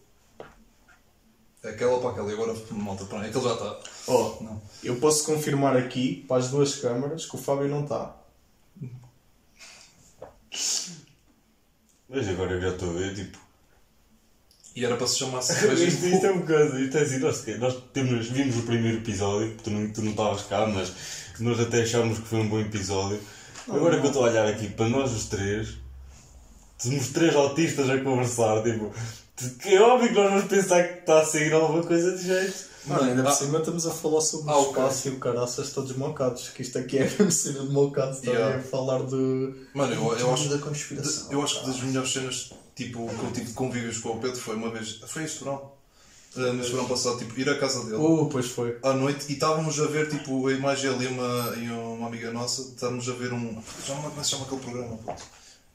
[1.64, 3.80] Aquela para aquela, e agora malta, pronto, aquele já está.
[4.08, 4.62] Ó, Não.
[4.82, 8.16] eu posso confirmar aqui, para as duas câmaras, que o Fábio não está.
[12.10, 13.38] Mas agora eu já estou a ver, tipo.
[14.80, 15.86] E era para se chamar isto, cerveja.
[16.08, 19.70] isto é um bocado, isto é assim, nós, nós temos, vimos o primeiro episódio, tu
[19.72, 20.92] não, tu não estavas cá, mas
[21.40, 23.20] nós até achámos que foi um bom episódio.
[23.68, 25.70] Agora que eu estou a olhar aqui para nós os três,
[26.78, 28.94] somos três autistas a conversar, tipo,
[29.62, 32.68] que é óbvio que nós vamos pensar que está a sair alguma coisa de jeito.
[32.86, 33.36] Mano, ainda por Ah.
[33.36, 36.50] cima estamos a falar sobre Ah, o espaço e o caraças todos mocados.
[36.50, 38.58] Que isto aqui é a mesma cena de mocados também Yeah.
[38.60, 39.54] a falar de.
[39.74, 41.28] Mano, eu, eu acho da conspiração.
[41.28, 44.20] De- eu acho que das melhores cenas tipo, que eu tive de convívios com o
[44.20, 45.02] Pedro foi uma vez.
[45.08, 45.76] Foi este verão.
[46.36, 48.78] Uh, neste verão passado, tipo, ir à casa dele Oh, pois foi.
[48.84, 52.32] à noite e estávamos a ver tipo, a imagem ali e uma, e uma amiga
[52.32, 53.60] nossa, estávamos a ver um.
[53.86, 55.24] Já como é que se chama aquele programa, puto?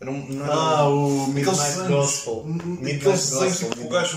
[0.01, 0.29] Era um.
[0.33, 2.45] Não era Ah, o Aqueles Midnight Gospel.
[2.45, 4.17] Midnight Gospel, tipo, o gajo.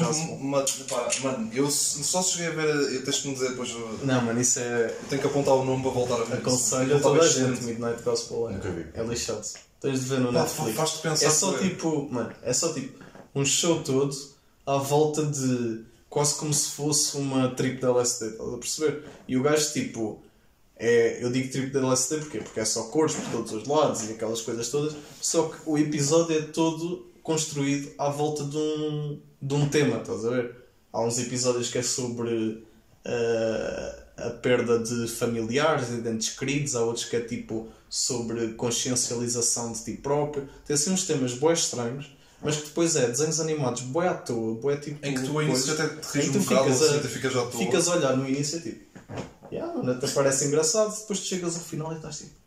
[1.23, 2.93] Mano, eu só cheguei a ver.
[2.93, 3.71] Eu tens que me dizer depois.
[4.03, 4.85] Não, mano, isso é.
[4.87, 6.37] eu tenho que apontar o nome para voltar a ver.
[6.37, 7.63] Aconselho a toda a gente.
[7.63, 8.85] Midnight Gospel Nunca vi.
[8.93, 9.45] é, é lixado.
[9.85, 10.75] Tens de ver no Netflix.
[10.75, 13.03] faz-te pensar É só que- tipo, mano, é só tipo
[13.35, 14.15] um show todo
[14.65, 19.03] à volta de quase como se fosse uma trip de LSD, estás a perceber?
[19.27, 20.23] E o gajo tipo,
[20.77, 22.37] é, eu digo trip de LSD porquê?
[22.39, 25.77] Porque é só cores por todos os lados e aquelas coisas todas, só que o
[25.77, 30.55] episódio é todo construído à volta de um, de um tema, estás a ver?
[30.93, 32.63] Há uns episódios que é sobre
[33.05, 38.49] uh, a perda de familiares e de entes queridos, há outros que é tipo sobre
[38.55, 40.49] consciencialização de ti próprio.
[40.65, 44.55] Tem assim uns temas bué estranhos, mas que depois é desenhos animados bué à toa,
[44.55, 45.05] bué tipo.
[45.05, 47.51] Em que tu ao início até te rires um bocado, ficas assim, ficas à toa.
[47.51, 48.83] Ficas a olhar no início tipo.
[49.49, 52.44] Yeah, até parece engraçado, depois tu chegas ao final e estás tipo.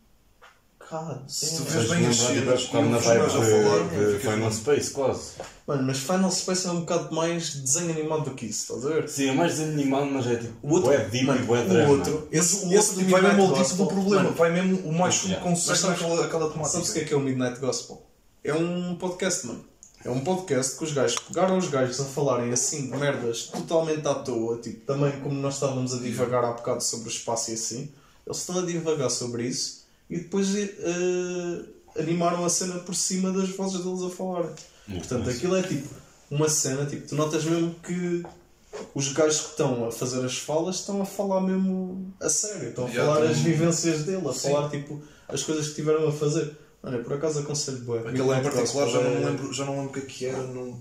[0.91, 1.70] God, Se tu damn.
[1.74, 5.20] vês bem as cenas, Ficar na os gajos a falar, de, Final Space, quase.
[5.66, 8.95] Mano, mas Final Space é um bocado mais desenho animado do que isso, estás a
[9.01, 9.09] ver?
[9.09, 10.55] Sim, é mais desanimado, mas é tipo.
[10.62, 13.43] O outro, bué deep mano, e bué o outro, esse, O outro tipo, vai mesmo
[13.43, 15.45] ao tipo do problema, mano, vai mesmo o mais Yeah.
[15.51, 16.68] Mas sabes- naquela aquela temática.
[16.72, 18.03] Sabes o que é que é o Midnight Gospel?
[18.43, 19.64] É um podcast, mano.
[20.05, 24.07] É um podcast que os gajos pegaram os gajos a falarem assim de merdas totalmente
[24.07, 27.55] à toa, tipo, também como nós estávamos a divagar há bocado sobre o espaço e
[27.55, 27.93] assim,
[28.24, 29.78] eles estão a divagar sobre isso
[30.11, 34.50] e depois eh, animaram a cena por cima das vozes deles a falarem.
[34.86, 35.38] Muito Portanto, nice.
[35.38, 35.88] aquilo é tipo
[36.30, 38.22] uma cena, tipo, tu notas mesmo que
[38.94, 42.86] os gajos que estão a fazer as falas estão a falar mesmo a sério, estão
[42.86, 44.50] a Yeah, falar as vivências dele, a Sim.
[44.50, 46.56] falar tipo as coisas que tiveram a fazer.
[46.82, 47.98] Mano, eu por acaso aconselho bué.
[48.00, 50.42] Aquele em particular já não, me lembro, já não lembro o que é que era.
[50.42, 50.78] Não...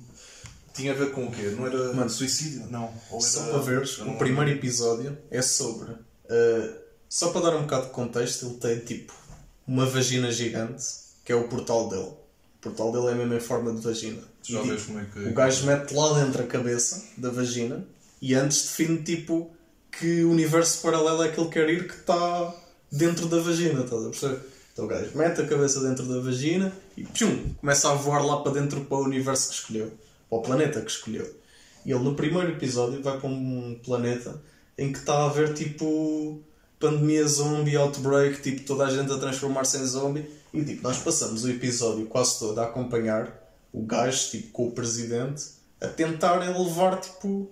[0.73, 1.53] Tinha a ver com o quê?
[1.57, 2.67] Não era Mano, suicídio?
[2.69, 2.93] Não.
[3.09, 5.91] Ou Só era- para veres, já o primeiro episódio é sobre.
[5.91, 9.13] uh, só para dar um bocado de contexto, ele tem tipo
[9.67, 10.83] uma vagina gigante,
[11.23, 12.03] que é o portal dele.
[12.57, 14.21] O portal dele é mesmo em forma de vagina.
[14.43, 15.19] Tu já E, vês tipo, como é que.
[15.29, 17.85] O gajo mete lá dentro a cabeça da vagina
[18.21, 19.51] e antes define tipo
[19.91, 22.53] que universo paralelo é que ele quer ir que está
[22.91, 24.39] dentro da vagina, estás a perceber?
[24.73, 28.41] Então o gajo mete a cabeça dentro da vagina e pum, começa a voar lá
[28.41, 29.91] para dentro para o universo que escolheu,
[30.29, 31.27] para o planeta que escolheu.
[31.85, 34.39] E ele no primeiro episódio vai para um planeta
[34.77, 36.43] em que está a haver tipo
[36.79, 41.43] pandemia zombie, outbreak, tipo toda a gente a transformar-se em zombie e tipo nós passamos
[41.43, 43.31] o episódio quase todo a acompanhar
[43.73, 45.43] o gajo tipo com o presidente
[45.81, 47.49] a tentar levar tipo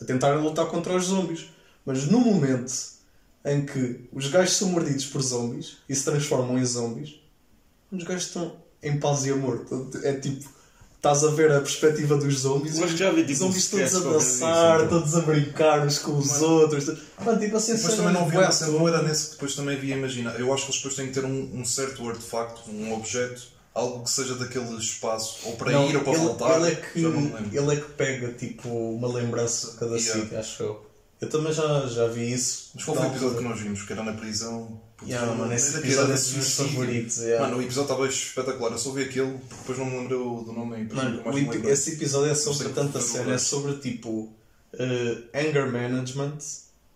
[0.00, 1.46] a tentar lutar contra os zombies.
[1.84, 2.72] Mas no momento
[3.44, 7.20] em que os gajos são mordidos por zombies e se transformam em zombies,
[7.92, 9.66] os gajos estão em paz e amor.
[10.02, 10.48] É tipo,
[11.04, 14.00] estás a ver a perspectiva dos zombies, Mas já vi, tipo, os zombies todos a
[14.00, 14.98] dançar, disso, então.
[15.00, 16.86] todos a brincar uns com os outros.
[17.24, 18.88] Mano, tipo assim, Depois também não vi toa.
[18.88, 20.30] era nesse que depois também havia, imagina.
[20.38, 23.42] Eu acho que eles depois têm que ter um, um certo artefacto, um objeto,
[23.74, 26.60] algo que seja daquele espaço, ou para Não, ir ou para ele, voltar.
[26.60, 27.58] Ele é, que, já não me lembro.
[27.58, 30.22] ele é que pega tipo uma lembrança de cada Yeah.
[30.22, 30.86] sítio, acho eu.
[31.20, 32.70] Eu também já, já vi isso.
[32.74, 33.82] Mas qual foi o episódio que nós vimos?
[33.82, 34.80] Que era na prisão?
[35.02, 37.18] Yeah, mano, esse episódio é dos meus favoritos.
[37.18, 37.44] yeah.
[37.44, 38.72] Mano, o episódio estava espetacular.
[38.72, 40.88] Eu só vi aquele, porque depois não me lembro do nome.
[40.92, 44.32] Mano, o esse episódio é sobre tanta cena, é sobre tipo
[44.72, 46.38] eh, anger management,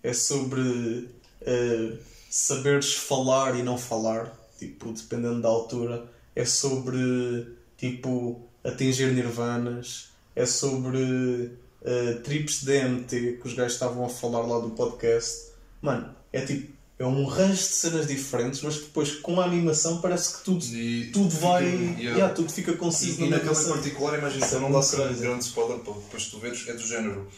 [0.03, 1.09] é sobre
[1.43, 1.99] eh,
[2.31, 10.47] saberes falar e não falar, tipo, dependendo da altura, é sobre tipo atingir nirvanas, é
[10.47, 15.49] sobre eh, trips de DMT que os gajos estavam a falar lá do podcast.
[15.81, 20.39] Mano, é tipo, é um range de cenas diferentes, mas depois com a animação parece
[20.39, 21.65] que tudo, E tudo vai.
[21.65, 22.01] fica- yeah.
[22.19, 24.69] yeah, tudo fica conciso E, e na naquele mesma em particular, imagina, Isso é não
[24.71, 25.23] muito grande, crazy.
[25.23, 27.29] grande spoiler, para depois tu veres, é do género.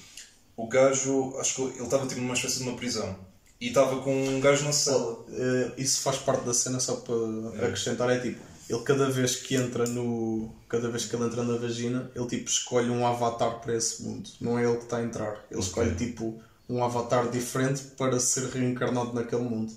[0.57, 3.17] O gajo, acho que ele estava tipo numa espécie de uma prisão.
[3.61, 5.25] E estava com um gajo na cela.
[5.31, 7.15] Eh, isso faz parte da cena só para
[7.63, 7.67] É.
[7.67, 8.41] acrescentar é tipo
[8.71, 12.49] ele cada vez que entra no cada vez que ele entra na vagina ele tipo
[12.49, 15.93] escolhe um avatar para esse mundo não é ele que está a entrar ele escolhe
[15.97, 16.41] tipo
[16.71, 19.73] um avatar diferente para ser reencarnado naquele mundo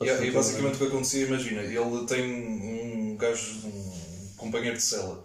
[0.00, 5.24] E, e basicamente o que acontecia, imagina, ele tem um gajo, um companheiro de cela,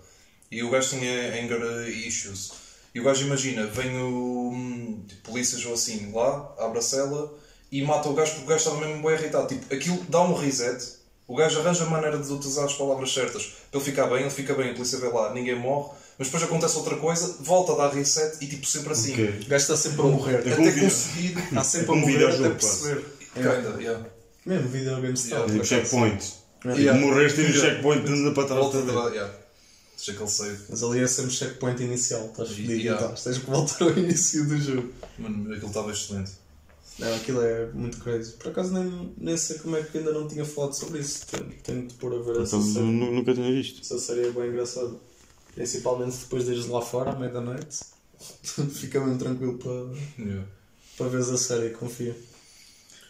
[0.51, 2.51] E o gajo tinha anger issues.
[2.93, 7.33] E o gajo imagina, vem o hum, tipo, polícias ou assim lá, abre a cela
[7.71, 9.47] e mata o gajo porque o gajo estava mesmo bem irritado.
[9.47, 10.97] Tipo, aquilo dá um reset,
[11.27, 14.29] o gajo arranja a maneira de utilizar as palavras certas para ele ficar bem, ele
[14.29, 17.75] fica bem, a polícia vê lá, ninguém morre, mas depois acontece outra coisa, volta a
[17.87, 19.13] dar reset e tipo sempre assim.
[19.13, 19.25] Ok.
[19.45, 20.47] O gajo está sempre a morrer.
[20.47, 21.37] É Até conseguir.
[21.37, 22.49] Está sempre a como morrer até quase.
[22.55, 23.05] perceber.
[23.33, 24.05] Kinda, yeah.
[24.45, 25.41] Mesmo videogame style.
[25.51, 25.53] Yeah.
[25.53, 25.89] Tipo, por acaso.
[25.89, 26.33] checkpoint.
[26.81, 26.99] Yeah.
[26.99, 27.69] Morreste no Yeah.
[27.69, 28.59] checkpoint, anda para trás.
[28.61, 29.33] Volta a dar, yeah.
[29.95, 30.57] Deixa aquele save.
[30.69, 32.25] Mas ali é sempre checkpoint inicial.
[32.27, 33.03] Estás fedido Yeah.
[33.05, 33.15] então.
[33.15, 34.91] Tens que voltar ao início do jogo.
[35.19, 36.31] Mano, aquilo estava excelente.
[36.99, 38.31] Não, aquilo é muito crazy.
[38.33, 41.27] Por acaso nem, nem sei como é que ainda não tinha falado sobre isso.
[41.27, 42.85] Tenho, tenho de pôr a ver essa Então, série.
[42.85, 43.81] nu- nunca tinha visto.
[43.81, 44.95] Essa série é bem engraçada.
[45.57, 47.79] Principalmente depois de ires lá fora, à meia-noite.
[48.75, 50.47] Fica mesmo tranquilo para, Yeah.
[50.95, 52.15] para veres a série, confia.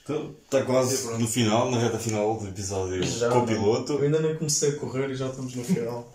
[0.03, 3.93] Então, está quase no final, na reta final do episódio Já, com o piloto.
[3.93, 6.09] Eu ainda nem comecei a correr e já estamos no final.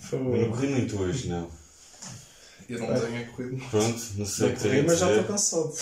[0.00, 1.46] Foi Eu não corri muito hoje, não.
[2.68, 3.62] Eu não tenho é corrido.
[3.70, 5.74] Pronto, não sei o que corri, tenho mas já estou cansado.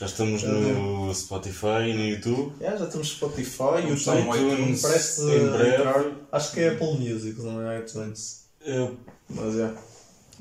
[0.00, 2.54] Já estamos no Spotify e no YouTube.
[2.58, 5.74] Já, já estamos no Spotify, YouTube, iTunes parece em breve.
[5.76, 6.04] entrar.
[6.32, 8.39] Acho que é Apple Music, não é iTunes.
[8.60, 8.98] Eu,
[9.28, 9.74] Mas é.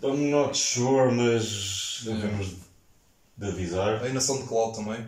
[0.03, 2.55] I'm not sure, mas devemos
[3.38, 4.03] de avisar.
[4.03, 5.07] Aí na SoundCloud também.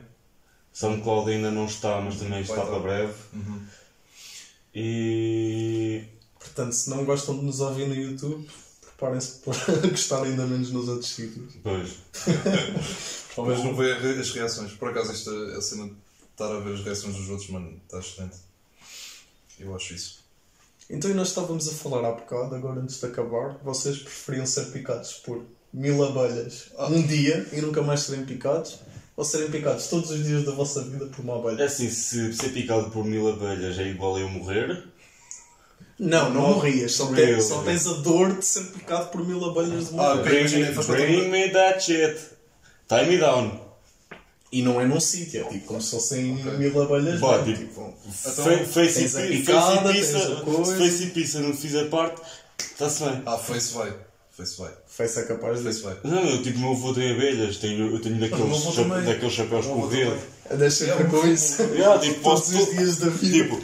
[0.74, 3.14] SoundCloud ainda não está, mas também está para breve.
[4.74, 6.06] E
[6.42, 8.50] Portanto, se não gostam de nos ouvir no YouTube,
[8.82, 11.54] preparem-se para gostar ainda menos nos outros sítios.
[11.54, 11.98] depois.
[13.38, 14.74] Mas não vê as reações.
[14.74, 15.96] Por acaso, esta a cena de
[16.32, 18.38] estar a ver as reações dos outros, mano, está excelente.
[19.60, 20.21] Eu acho isso.
[20.94, 25.14] Então, nós estávamos a falar há bocado, agora antes de acabar, vocês preferiam ser picados
[25.26, 28.80] por mil abelhas um dia e nunca mais serem picados?
[29.16, 31.66] Ou serem picados todos os dias da vossa vida por uma É abelha?
[31.66, 34.84] assim, se ser picado por mil abelhas é igual a eu morrer,
[36.00, 36.94] Não, não morrias.
[36.94, 40.16] Só, tens, só tens a dor de ser picado por mil abelhas de uma Ah,
[40.16, 40.52] vez.
[40.52, 40.74] bring, me,
[41.06, 42.20] bring me that shit.
[42.88, 43.71] Tie me down.
[44.52, 46.52] E não é num sítio, é tipo como se fossem Ok.
[46.58, 47.20] mil abelhas.
[47.22, 47.94] Pá, não, tipo, tipo,
[48.26, 52.22] Então, Fa- face, e, pi- picada, face e pizza, face e não fizer parte,
[52.60, 53.22] está-se bem.
[53.26, 53.94] Ah, Face vai.
[54.36, 54.72] Face vai.
[54.88, 55.64] face é capaz de.
[55.64, 55.96] Face vai.
[56.04, 59.04] Não, eu tipo, meu avô tem abelhas, tenho, eu tenho daqueles, também.
[59.06, 60.06] daqueles chapéus com rede.
[60.10, 60.60] também.
[60.60, 61.62] Deixa É, ver com isso.
[61.74, 63.38] Yeah, tipo, Todos posso- os dias da vida.
[63.38, 63.62] Tipo,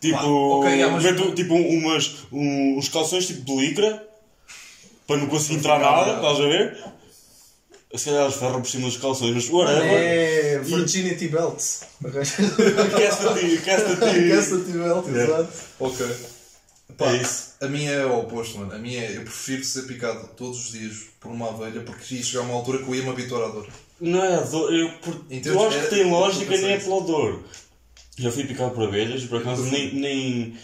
[0.00, 4.06] tipo, Ah, ok, yeah, mas- meto tipo umas, um- uns calções tipo de licra
[5.06, 6.16] para não conseguir entrar nada.
[6.16, 6.78] estás a ver?
[7.94, 9.82] Se calhar eles ferram por cima dos calções, mas whatever.
[9.84, 11.60] É Virginity Belt.
[12.04, 12.62] Aquece-te,
[13.58, 14.20] aquece-te.
[14.20, 15.24] Virginity Belt, É.
[15.24, 15.52] exato.
[15.80, 16.06] Ok.
[16.96, 17.50] Pá, É isso.
[17.60, 18.72] A minha é o oposto, mano.
[18.74, 22.22] A minha é, eu prefiro ser picado todos os dias por uma abelha porque ia
[22.22, 23.66] chegar uma altura que eu ia me habituar à dor.
[24.00, 25.46] Não é a dor, eu, por, Entendes?
[25.46, 27.42] eu acho que É- tem é- lógica, nem é pela dor.
[28.16, 30.56] Já fui picado por abelhas, por acaso nem, nem.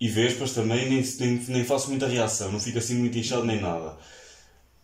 [0.00, 3.60] E vespas também, nem, nem, nem faço muita reação, não fico assim muito inchado nem
[3.60, 3.96] nada.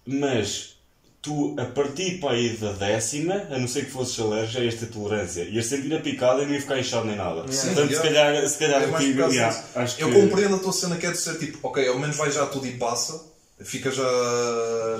[0.07, 0.76] Mas
[1.23, 4.87] tu, a partir para aí da décima, a não ser que fosses alérgico, ias ter
[4.87, 5.43] tolerância.
[5.45, 7.51] Ias sentir a picada e não ia ficar inchado nem nada.
[7.51, 8.87] Sim, Portanto, se calhar, se calhar É
[9.33, 10.03] yeah, acho que.
[10.03, 12.45] Eu compreendo a tua cena que é de ser tipo, ok, ao menos vai já
[12.47, 13.25] tudo e passa,
[13.61, 14.03] fica já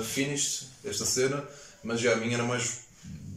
[0.03, 1.43] finished esta cena,
[1.83, 2.79] mas já a minha era mais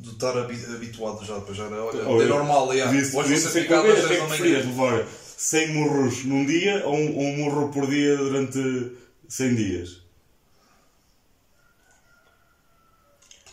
[0.00, 2.68] de estar habi- habituado já, depois já era, olha, Olha, é normal.
[2.68, 4.86] Podia- hoje picado com às abelhas, o que 10 é da que preferias manhã.
[4.92, 5.06] levar
[5.36, 8.92] 100 murros num dia ou um, ou um murro por dia durante
[9.28, 10.05] 100 dias?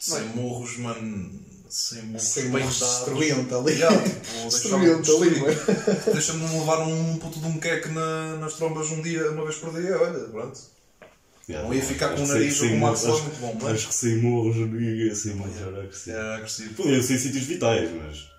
[0.05, 1.39] Sem morros, mano,
[1.69, 2.95] sem morros Sem morros dados.
[2.97, 3.71] destruiam-te ali.
[3.73, 5.59] Yeah, tipo, deixava-me ali, mano.
[6.13, 9.73] Deixa-me levar um puto de um queque na- nas trombas um dia, uma vez por
[9.73, 10.59] dia, olha, pronto.
[11.47, 13.95] Não ia ficar com o nariz ou com uma axila muito bom, mas Acho que
[13.95, 16.15] sem morros não ia ser melhor agressivo.
[16.17, 16.73] era agressivo.
[16.73, 18.29] Podiam ser sítios vitais, mas.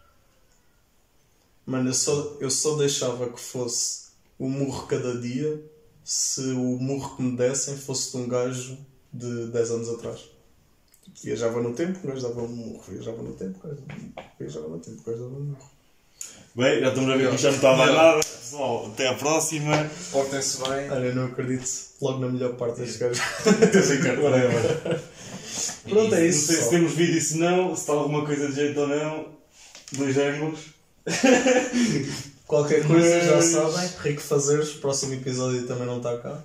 [1.66, 4.04] Mano, eu só, eu só deixava que fosse
[4.38, 5.62] o murro cada dia
[6.04, 8.76] se o murro que me dessem fosse de um gajo
[9.12, 10.20] de 10 anos atrás.
[11.22, 12.84] Viajava no tempo, o gajo dava um murro.
[12.88, 14.28] Viajava no tempo, o gajo dava um murro.
[14.38, 15.70] Viajava no tempo, o gajo dava um murro.
[16.56, 18.20] Bem, já estamos a ver que já não está a dar nada.
[18.20, 19.90] Pessoal, até à próxima.
[20.12, 20.90] Portem-se bem.
[20.90, 21.68] Olha, eu não acredito
[22.00, 23.20] logo na melhor parte destes gajos.
[24.22, 25.00] Whatever.
[25.88, 26.46] Pronto, é Não isso.
[26.46, 26.62] sei só.
[26.64, 29.26] se temos vídeo, se não, se está alguma coisa de jeito ou não.
[29.92, 30.60] Dois ângulos.
[32.46, 33.90] Qualquer coisa já sabem.
[34.02, 36.42] Rico Fazeres, próximo episódio também não está cá.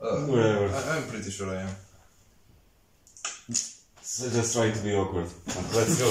[0.00, 0.34] Uh,
[0.98, 1.85] I'm pretty sure I am.
[4.18, 5.28] Just trying to be awkward.
[5.74, 6.08] Let's go.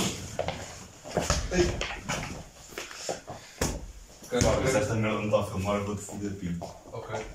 [4.26, 6.60] Ok, Pá, mas esta merda não está a filmar, vou-te foder, Pino.
[6.92, 7.26] ok.